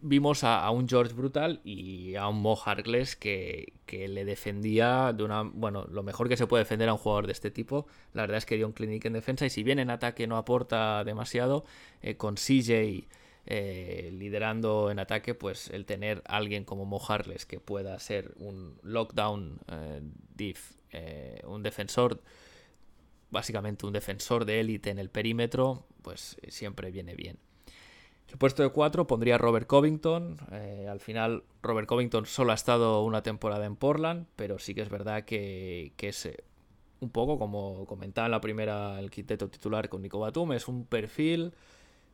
vimos 0.02 0.44
a, 0.44 0.70
un 0.72 0.88
George 0.88 1.14
brutal 1.14 1.62
y 1.64 2.16
a 2.16 2.28
un 2.28 2.42
Mo 2.42 2.56
Harkless 2.56 3.16
que, 3.16 3.74
le 3.88 4.26
defendía 4.26 5.14
de 5.14 5.24
una. 5.24 5.44
Bueno, 5.44 5.86
lo 5.92 6.04
mejor 6.04 6.30
que 6.30 6.38
se 6.38 6.48
puede 6.48 6.64
defender 6.64 6.90
a 6.90 6.94
un 6.94 7.00
jugador 7.00 7.28
de 7.28 7.34
este 7.34 7.52
tipo. 7.52 7.88
La 8.14 8.24
verdad 8.24 8.38
es 8.38 8.46
que 8.46 8.56
dio 8.56 8.68
un 8.68 8.74
clinic 8.74 9.06
en 9.06 9.14
defensa 9.14 9.46
y 9.46 9.50
si 9.50 9.64
bien 9.64 9.80
en 9.80 9.90
ataque 9.90 10.28
no 10.28 10.38
aporta 10.38 11.04
demasiado, 11.04 11.66
eh, 12.02 12.16
con 12.16 12.36
CJ 12.36 13.08
eh, 13.48 14.12
liderando 14.14 14.92
en 14.92 15.00
ataque, 15.00 15.34
pues 15.34 15.70
el 15.72 15.86
tener 15.86 16.22
alguien 16.26 16.64
como 16.64 16.86
Mojarles 16.86 17.46
que 17.46 17.60
pueda 17.60 17.98
ser 18.00 18.34
un 18.38 18.78
lockdown 18.84 19.60
eh, 19.68 20.02
eh, 20.92 21.42
un 21.46 21.64
defensor, 21.64 22.22
básicamente 23.32 23.86
un 23.86 23.94
defensor 23.94 24.46
de 24.46 24.60
élite 24.60 24.92
en 24.92 25.00
el 25.00 25.10
perímetro, 25.10 25.88
pues 26.04 26.38
siempre 26.50 26.92
viene 26.92 27.16
bien. 27.16 27.38
El 28.32 28.38
puesto 28.38 28.64
de 28.64 28.70
4 28.70 29.08
pondría 29.08 29.38
Robert 29.38 29.68
Covington. 29.68 30.38
al 30.90 31.00
final, 31.02 31.44
Robert 31.62 31.88
Covington 31.88 32.26
solo 32.26 32.52
ha 32.52 32.56
estado 32.56 33.04
una 33.04 33.24
temporada 33.24 33.66
en 33.66 33.76
Portland, 33.76 34.26
pero 34.38 34.58
sí 34.58 34.74
que 34.74 34.82
es 34.82 34.90
verdad 34.90 35.26
que, 35.26 35.94
es 35.98 36.30
un 37.02 37.10
poco 37.10 37.38
como 37.38 37.86
comentaba 37.86 38.28
en 38.28 38.32
la 38.32 38.40
primera 38.40 39.00
el 39.00 39.12
quinteto 39.12 39.50
titular 39.50 39.90
con 39.90 40.02
Nico 40.02 40.20
Batum, 40.20 40.54
es 40.54 40.70
un 40.70 40.86
perfil 40.86 41.54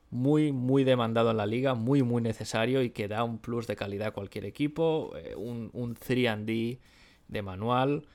muy, 0.10 0.52
muy 0.52 0.84
demandado 0.84 1.32
en 1.32 1.38
la 1.38 1.46
liga, 1.46 1.76
muy, 1.76 2.02
muy 2.02 2.22
necesario 2.22 2.82
y 2.82 2.90
que 2.90 3.08
da 3.08 3.24
un 3.24 3.38
plus 3.38 3.68
de 3.68 3.76
calidad 3.76 4.08
a 4.08 4.12
cualquier 4.12 4.46
equipo. 4.46 5.14
Eh, 5.18 5.36
un, 5.36 5.70
un 5.74 5.96
3D 5.96 6.80
de 7.28 7.42
manual. 7.42 8.08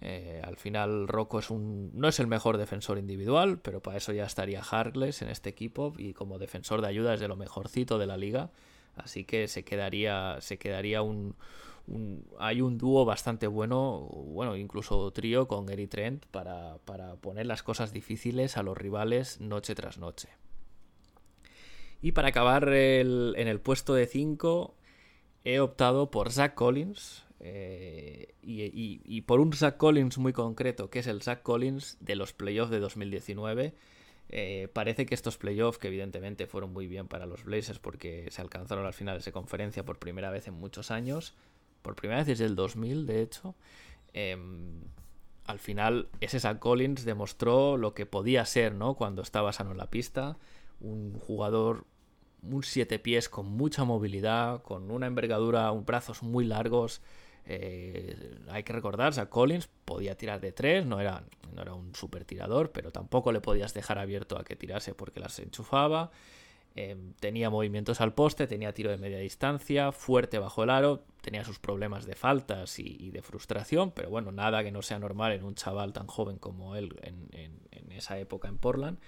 Eh, 0.00 0.40
al 0.44 0.56
final, 0.56 1.08
Rocco 1.08 1.40
no 1.50 2.08
es 2.08 2.18
el 2.20 2.26
mejor 2.26 2.58
defensor 2.58 2.98
individual, 2.98 3.58
pero 3.60 3.80
para 3.80 3.96
eso 3.96 4.12
ya 4.12 4.24
estaría 4.24 4.62
Harkless 4.62 5.22
en 5.22 5.28
este 5.28 5.50
equipo 5.50 5.94
y 5.96 6.12
como 6.14 6.38
defensor 6.38 6.80
de 6.80 6.88
ayuda 6.88 7.14
es 7.14 7.20
de 7.20 7.28
lo 7.28 7.36
mejorcito 7.36 7.98
de 7.98 8.06
la 8.06 8.16
liga. 8.16 8.50
Así 8.96 9.24
que 9.24 9.48
se 9.48 9.64
quedaría, 9.64 10.36
se 10.40 10.58
quedaría 10.58 11.02
un, 11.02 11.36
hay 12.38 12.60
un 12.60 12.78
dúo 12.78 13.04
bastante 13.04 13.46
bueno, 13.46 14.08
bueno, 14.26 14.56
incluso 14.56 15.10
trío 15.12 15.48
con 15.48 15.66
Gary 15.66 15.86
Trent 15.86 16.24
para, 16.26 16.78
para 16.84 17.16
poner 17.16 17.46
las 17.46 17.62
cosas 17.62 17.92
difíciles 17.92 18.56
a 18.56 18.62
los 18.62 18.76
rivales 18.76 19.40
noche 19.40 19.74
tras 19.74 19.98
noche. 19.98 20.28
Y 22.00 22.12
para 22.12 22.28
acabar 22.28 22.68
en 22.68 23.48
el 23.48 23.60
puesto 23.60 23.94
de 23.94 24.06
5 24.06 24.74
he 25.44 25.60
optado 25.60 26.10
por 26.10 26.32
Zach 26.32 26.54
Collins. 26.54 27.24
Eh, 27.46 28.34
y, 28.42 29.20
por 29.20 29.38
un 29.38 29.52
Zach 29.52 29.76
Collins 29.76 30.16
muy 30.16 30.32
concreto, 30.32 30.88
que 30.88 31.00
es 31.00 31.06
el 31.06 31.20
Zach 31.20 31.42
Collins 31.42 31.98
de 32.00 32.16
los 32.16 32.32
playoffs 32.32 32.70
de 32.70 32.80
2019. 32.80 33.74
Eh, 34.30 34.68
parece 34.72 35.04
que 35.04 35.14
estos 35.14 35.36
playoffs, 35.36 35.78
que 35.78 35.88
evidentemente 35.88 36.46
fueron 36.46 36.72
muy 36.72 36.86
bien 36.86 37.06
para 37.06 37.26
los 37.26 37.44
Blazers 37.44 37.78
porque 37.78 38.28
se 38.30 38.40
alcanzaron 38.40 38.86
al 38.86 38.94
final 38.94 39.20
de 39.20 39.32
conferencia 39.32 39.84
por 39.84 39.98
primera 39.98 40.30
vez 40.30 40.48
en 40.48 40.54
muchos 40.54 40.90
años, 40.90 41.34
por 41.82 41.94
primera 41.94 42.20
vez 42.20 42.26
desde 42.28 42.46
el 42.46 42.56
2000 42.56 43.06
de 43.06 43.20
hecho, 43.20 43.54
em, 44.14 44.80
al 45.44 45.58
final 45.58 46.08
ese 46.20 46.40
Zach 46.40 46.58
Collins 46.58 47.04
demostró 47.04 47.76
lo 47.76 47.92
que 47.92 48.06
podía 48.06 48.46
ser 48.46 48.74
¿no? 48.74 48.94
cuando 48.94 49.20
estaba 49.20 49.52
sano 49.52 49.72
en 49.72 49.78
la 49.78 49.90
pista, 49.90 50.38
un 50.80 51.18
jugador 51.18 51.84
un 52.42 52.62
siete 52.62 52.98
pies 52.98 53.28
con 53.28 53.46
mucha 53.46 53.84
movilidad, 53.84 54.62
con 54.62 54.90
una 54.90 55.06
envergadura, 55.06 55.70
un 55.72 55.84
brazos 55.84 56.22
muy 56.22 56.44
largos. 56.44 57.00
Eh, 57.46 58.38
hay 58.48 58.62
que 58.62 58.72
recordar, 58.72 59.18
o 59.18 59.30
Collins 59.30 59.68
podía 59.84 60.16
tirar 60.16 60.40
de 60.40 60.52
tres, 60.52 60.86
no 60.86 61.00
era, 61.00 61.24
no 61.54 61.62
era 61.62 61.74
un 61.74 61.94
super 61.94 62.24
tirador, 62.24 62.72
pero 62.72 62.90
tampoco 62.90 63.32
le 63.32 63.40
podías 63.40 63.74
dejar 63.74 63.98
abierto 63.98 64.38
a 64.38 64.44
que 64.44 64.56
tirase 64.56 64.94
porque 64.94 65.20
las 65.20 65.38
enchufaba. 65.38 66.10
Em, 66.76 67.12
tenía 67.20 67.50
movimientos 67.50 68.00
al 68.00 68.14
poste, 68.14 68.46
tenía 68.48 68.72
tiro 68.74 68.90
de 68.90 68.96
media 68.96 69.18
distancia, 69.18 69.92
fuerte 69.92 70.38
bajo 70.38 70.64
el 70.64 70.70
aro, 70.70 71.04
tenía 71.20 71.44
sus 71.44 71.60
problemas 71.60 72.04
de 72.04 72.16
faltas 72.16 72.78
y, 72.80 73.10
de 73.10 73.22
frustración, 73.22 73.92
pero 73.92 74.10
bueno, 74.10 74.32
nada 74.32 74.64
que 74.64 74.72
no 74.72 74.82
sea 74.82 74.98
normal 74.98 75.32
en 75.32 75.44
un 75.44 75.54
chaval 75.54 75.92
tan 75.92 76.08
joven 76.08 76.38
como 76.38 76.74
él 76.74 76.98
en 77.02 77.92
esa 77.92 78.18
época 78.18 78.48
en 78.48 78.58
Portland. 78.58 78.98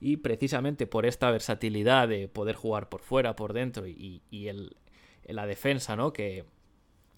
Y 0.00 0.16
precisamente 0.16 0.86
por 0.86 1.04
esta 1.04 1.30
versatilidad 1.30 2.08
de 2.08 2.26
poder 2.26 2.56
jugar 2.56 2.88
por 2.88 3.02
fuera, 3.02 3.36
por 3.36 3.52
dentro 3.52 3.86
y, 3.86 4.22
el, 4.30 4.76
la 5.24 5.46
defensa, 5.46 5.94
¿no? 5.94 6.12
Que 6.14 6.46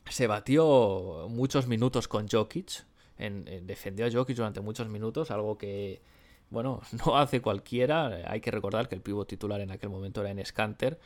se 0.08 0.26
batió 0.26 1.26
muchos 1.30 1.66
minutos 1.66 2.08
con 2.08 2.28
Jokic. 2.28 2.84
En, 3.18 3.44
defendió 3.66 4.06
a 4.06 4.10
Jokic 4.10 4.36
durante 4.36 4.60
muchos 4.60 4.88
minutos, 4.88 5.30
algo 5.30 5.58
que, 5.58 6.02
bueno, 6.50 6.80
no 7.06 7.16
hace 7.16 7.40
cualquiera. 7.40 8.30
Hay 8.30 8.40
que 8.40 8.50
recordar 8.50 8.88
que 8.88 8.94
el 8.94 9.02
pivo 9.02 9.26
titular 9.26 9.60
en 9.60 9.70
aquel 9.70 9.90
momento 9.90 10.20
era 10.20 10.30
en 10.30 10.44
Scanter, 10.44 10.98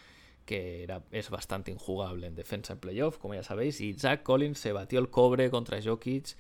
que 0.45 0.83
era, 0.83 1.03
es 1.11 1.31
bastante 1.31 1.71
injugable 1.71 2.27
en 2.27 2.35
defensa 2.35 2.73
en 2.73 2.79
playoff, 2.79 3.19
como 3.19 3.35
ya 3.35 3.43
sabéis. 3.43 3.81
Y 3.81 3.95
Zach 3.95 4.23
Collins 4.23 4.59
se 4.59 4.73
batió 4.73 4.99
el 5.01 5.11
cobre 5.11 5.51
contra 5.51 5.83
Jokic 5.83 6.37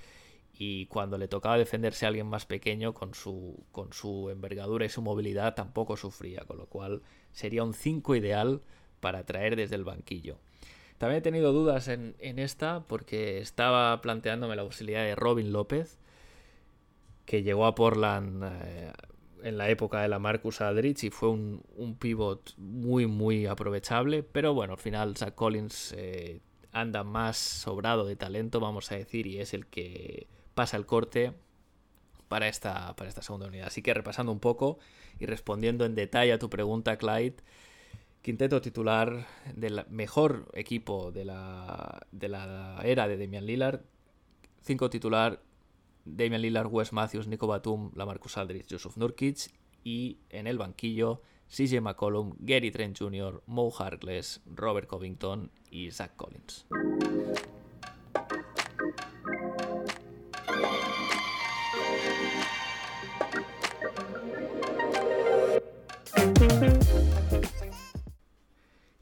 y 0.59 0.87
cuando 0.87 1.19
le 1.19 1.29
tocaba 1.29 1.59
defenderse 1.59 2.07
a 2.07 2.09
alguien 2.09 2.27
más 2.27 2.47
pequeño 2.47 2.95
con 2.95 3.15
su, 3.15 3.63
con 3.73 3.93
su 3.93 4.31
envergadura 4.31 4.87
y 4.87 4.89
su 4.89 5.03
movilidad 5.03 5.55
tampoco 5.55 5.97
sufría, 5.97 6.45
con 6.47 6.57
lo 6.57 6.67
cual 6.67 7.03
sería 7.33 7.63
un 7.63 7.75
5 7.75 8.17
ideal 8.17 8.63
para 9.01 9.25
traer 9.27 9.57
desde 9.57 9.77
el 9.77 9.85
banquillo. 9.85 10.39
También 10.99 11.19
he 11.19 11.23
tenido 11.23 11.53
dudas 11.53 11.89
en, 11.89 12.15
esta 12.21 12.85
porque 12.87 13.39
estaba 13.39 14.01
planteándome 14.01 14.57
la 14.57 14.65
posibilidad 14.65 15.03
de 15.03 15.15
Robin 15.15 15.53
López, 15.53 15.99
que 17.27 17.43
llegó 17.43 17.67
a 17.67 17.75
Portland 17.75 18.45
eh, 18.45 18.93
en 19.43 19.59
la 19.59 19.69
época 19.69 20.01
de 20.01 20.09
la 20.09 20.19
Marcus 20.19 20.61
Aldrich 20.61 21.05
y 21.05 21.11
fue 21.11 21.29
un, 21.29 21.97
pivot 21.99 22.55
muy 22.57 23.07
muy 23.07 23.47
aprovechable, 23.47 24.23
pero 24.23 24.55
bueno, 24.55 24.75
al 24.75 24.79
final 24.79 25.17
Zach 25.17 25.35
Collins 25.35 25.95
eh, 25.97 26.41
anda 26.73 27.05
más 27.05 27.37
sobrado 27.37 28.07
de 28.07 28.17
talento, 28.17 28.61
vamos 28.61 28.91
a 28.91 28.97
decir, 28.97 29.27
y 29.27 29.41
es 29.41 29.55
el 29.55 29.67
que 29.67 30.29
pasa 30.55 30.77
el 30.77 30.87
corte 30.87 31.35
para 32.29 32.49
esta, 32.49 32.95
para 32.97 33.09
esta 33.09 33.23
segunda 33.23 33.47
unidad. 33.47 33.69
Así 33.69 33.83
que 33.83 33.95
repasando 33.95 34.33
un 34.33 34.41
poco 34.41 34.79
y 35.19 35.27
respondiendo 35.27 35.85
en 35.85 35.95
detalle 35.95 36.33
a 36.33 36.39
tu 36.39 36.51
pregunta, 36.51 36.97
Clyde, 36.97 37.37
quinteto 38.27 38.61
titular 38.61 39.25
del 39.55 39.87
mejor 39.89 40.51
equipo 40.55 41.13
de 41.13 41.25
la, 41.25 42.05
de 42.11 42.29
la 42.29 42.81
era 42.83 43.07
de 43.07 43.17
Damian 43.19 43.47
Lillard, 43.47 43.83
cinco 44.63 44.91
titular, 44.91 45.41
Damian 46.05 46.43
Lillard, 46.43 46.67
Wes 46.67 46.93
Matthews, 46.93 47.29
Nico 47.29 47.47
Batum, 47.47 47.93
Lamarcus 47.95 48.37
Aldridge, 48.37 48.67
Joseph 48.69 48.97
Nurkic 48.97 49.53
y 49.85 50.19
en 50.31 50.49
el 50.49 50.59
banquillo 50.59 51.23
CJ 51.49 51.81
McCollum, 51.81 52.35
Gary 52.41 52.73
Trent 52.73 52.99
Jr., 52.99 53.45
Mo 53.47 53.71
Harkless, 53.71 54.41
Robert 54.45 54.89
Covington 54.89 55.53
y 55.71 55.93
Zach 55.93 56.17
Collins. 56.17 56.67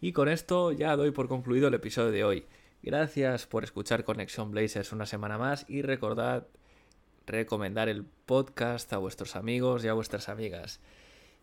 Y 0.05 0.12
con 0.12 0.29
esto 0.29 0.71
ya 0.71 0.95
doy 0.97 1.12
por 1.12 1.29
concluido 1.29 1.69
el 1.69 1.75
episodio 1.75 2.11
de 2.11 2.25
hoy. 2.25 2.45
Gracias 2.83 3.47
por 3.47 3.64
escuchar 3.64 4.05
Conexión 4.05 4.51
Blazers 4.51 4.93
una 4.93 5.07
semana 5.07 5.38
más 5.38 5.64
y 5.67 5.81
recordad 5.81 6.47
recomendar 7.27 7.88
el 7.88 8.05
podcast 8.27 8.93
a 8.93 8.99
vuestros 8.99 9.35
amigos 9.35 9.83
y 9.83 9.88
a 9.88 9.95
vuestras 9.95 10.29
amigas. 10.29 10.79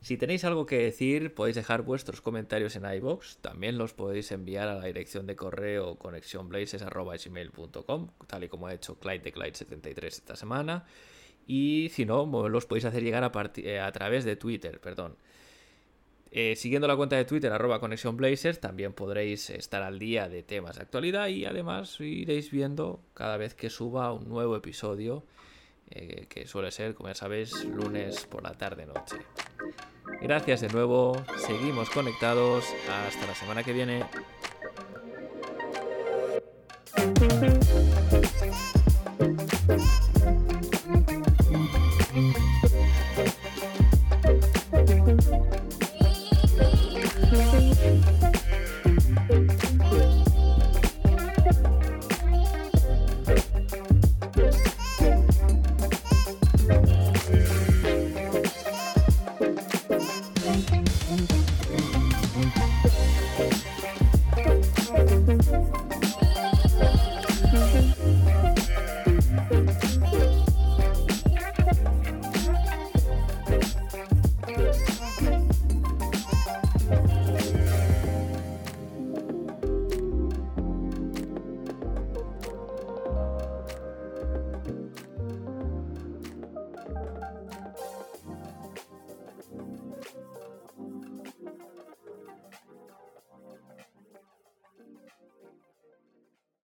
Si 0.01 0.15
tenéis 0.15 0.43
algo 0.43 0.67
que 0.67 0.77
decir, 0.77 1.33
podéis 1.33 1.55
dejar 1.55 1.81
vuestros 1.81 2.21
comentarios 2.21 2.75
en 2.75 2.85
iBox. 2.85 3.37
También 3.37 3.79
los 3.79 3.95
podéis 3.95 4.31
enviar 4.31 4.67
a 4.67 4.75
la 4.75 4.85
dirección 4.85 5.25
de 5.25 5.35
correo 5.35 5.95
conexionblazers.gmail.com, 5.95 8.09
tal 8.27 8.43
y 8.43 8.47
como 8.47 8.67
ha 8.67 8.75
hecho 8.75 8.99
Clyde 8.99 9.23
de 9.23 9.33
Clyde73 9.33 10.05
esta 10.05 10.35
semana. 10.35 10.85
Y 11.47 11.89
si 11.93 12.05
no, 12.05 12.47
los 12.47 12.67
podéis 12.67 12.85
hacer 12.85 13.01
llegar 13.01 13.23
a, 13.23 13.31
eh, 13.55 13.79
a 13.79 13.91
través 13.91 14.23
de 14.23 14.35
Twitter, 14.35 14.79
perdón. 14.79 15.17
Eh, 16.33 16.55
siguiendo 16.55 16.87
la 16.87 16.95
cuenta 16.95 17.17
de 17.17 17.25
Twitter, 17.25 17.51
arroba 17.51 17.81
Conexión 17.81 18.17
también 18.61 18.93
podréis 18.93 19.49
estar 19.49 19.83
al 19.83 19.99
día 19.99 20.29
de 20.29 20.43
temas 20.43 20.77
de 20.77 20.83
actualidad 20.83 21.27
y 21.27 21.43
además 21.43 21.99
iréis 21.99 22.51
viendo 22.51 23.01
cada 23.13 23.35
vez 23.35 23.53
que 23.53 23.69
suba 23.69 24.13
un 24.13 24.29
nuevo 24.29 24.55
episodio, 24.55 25.25
eh, 25.89 26.27
que 26.29 26.47
suele 26.47 26.71
ser, 26.71 26.95
como 26.95 27.09
ya 27.09 27.15
sabéis, 27.15 27.65
lunes 27.65 28.25
por 28.27 28.43
la 28.43 28.53
tarde-noche. 28.53 29.17
Gracias 30.21 30.61
de 30.61 30.69
nuevo, 30.69 31.21
seguimos 31.45 31.89
conectados, 31.89 32.63
hasta 32.89 33.27
la 33.27 33.35
semana 33.35 33.63
que 33.63 33.73
viene. 33.73 34.05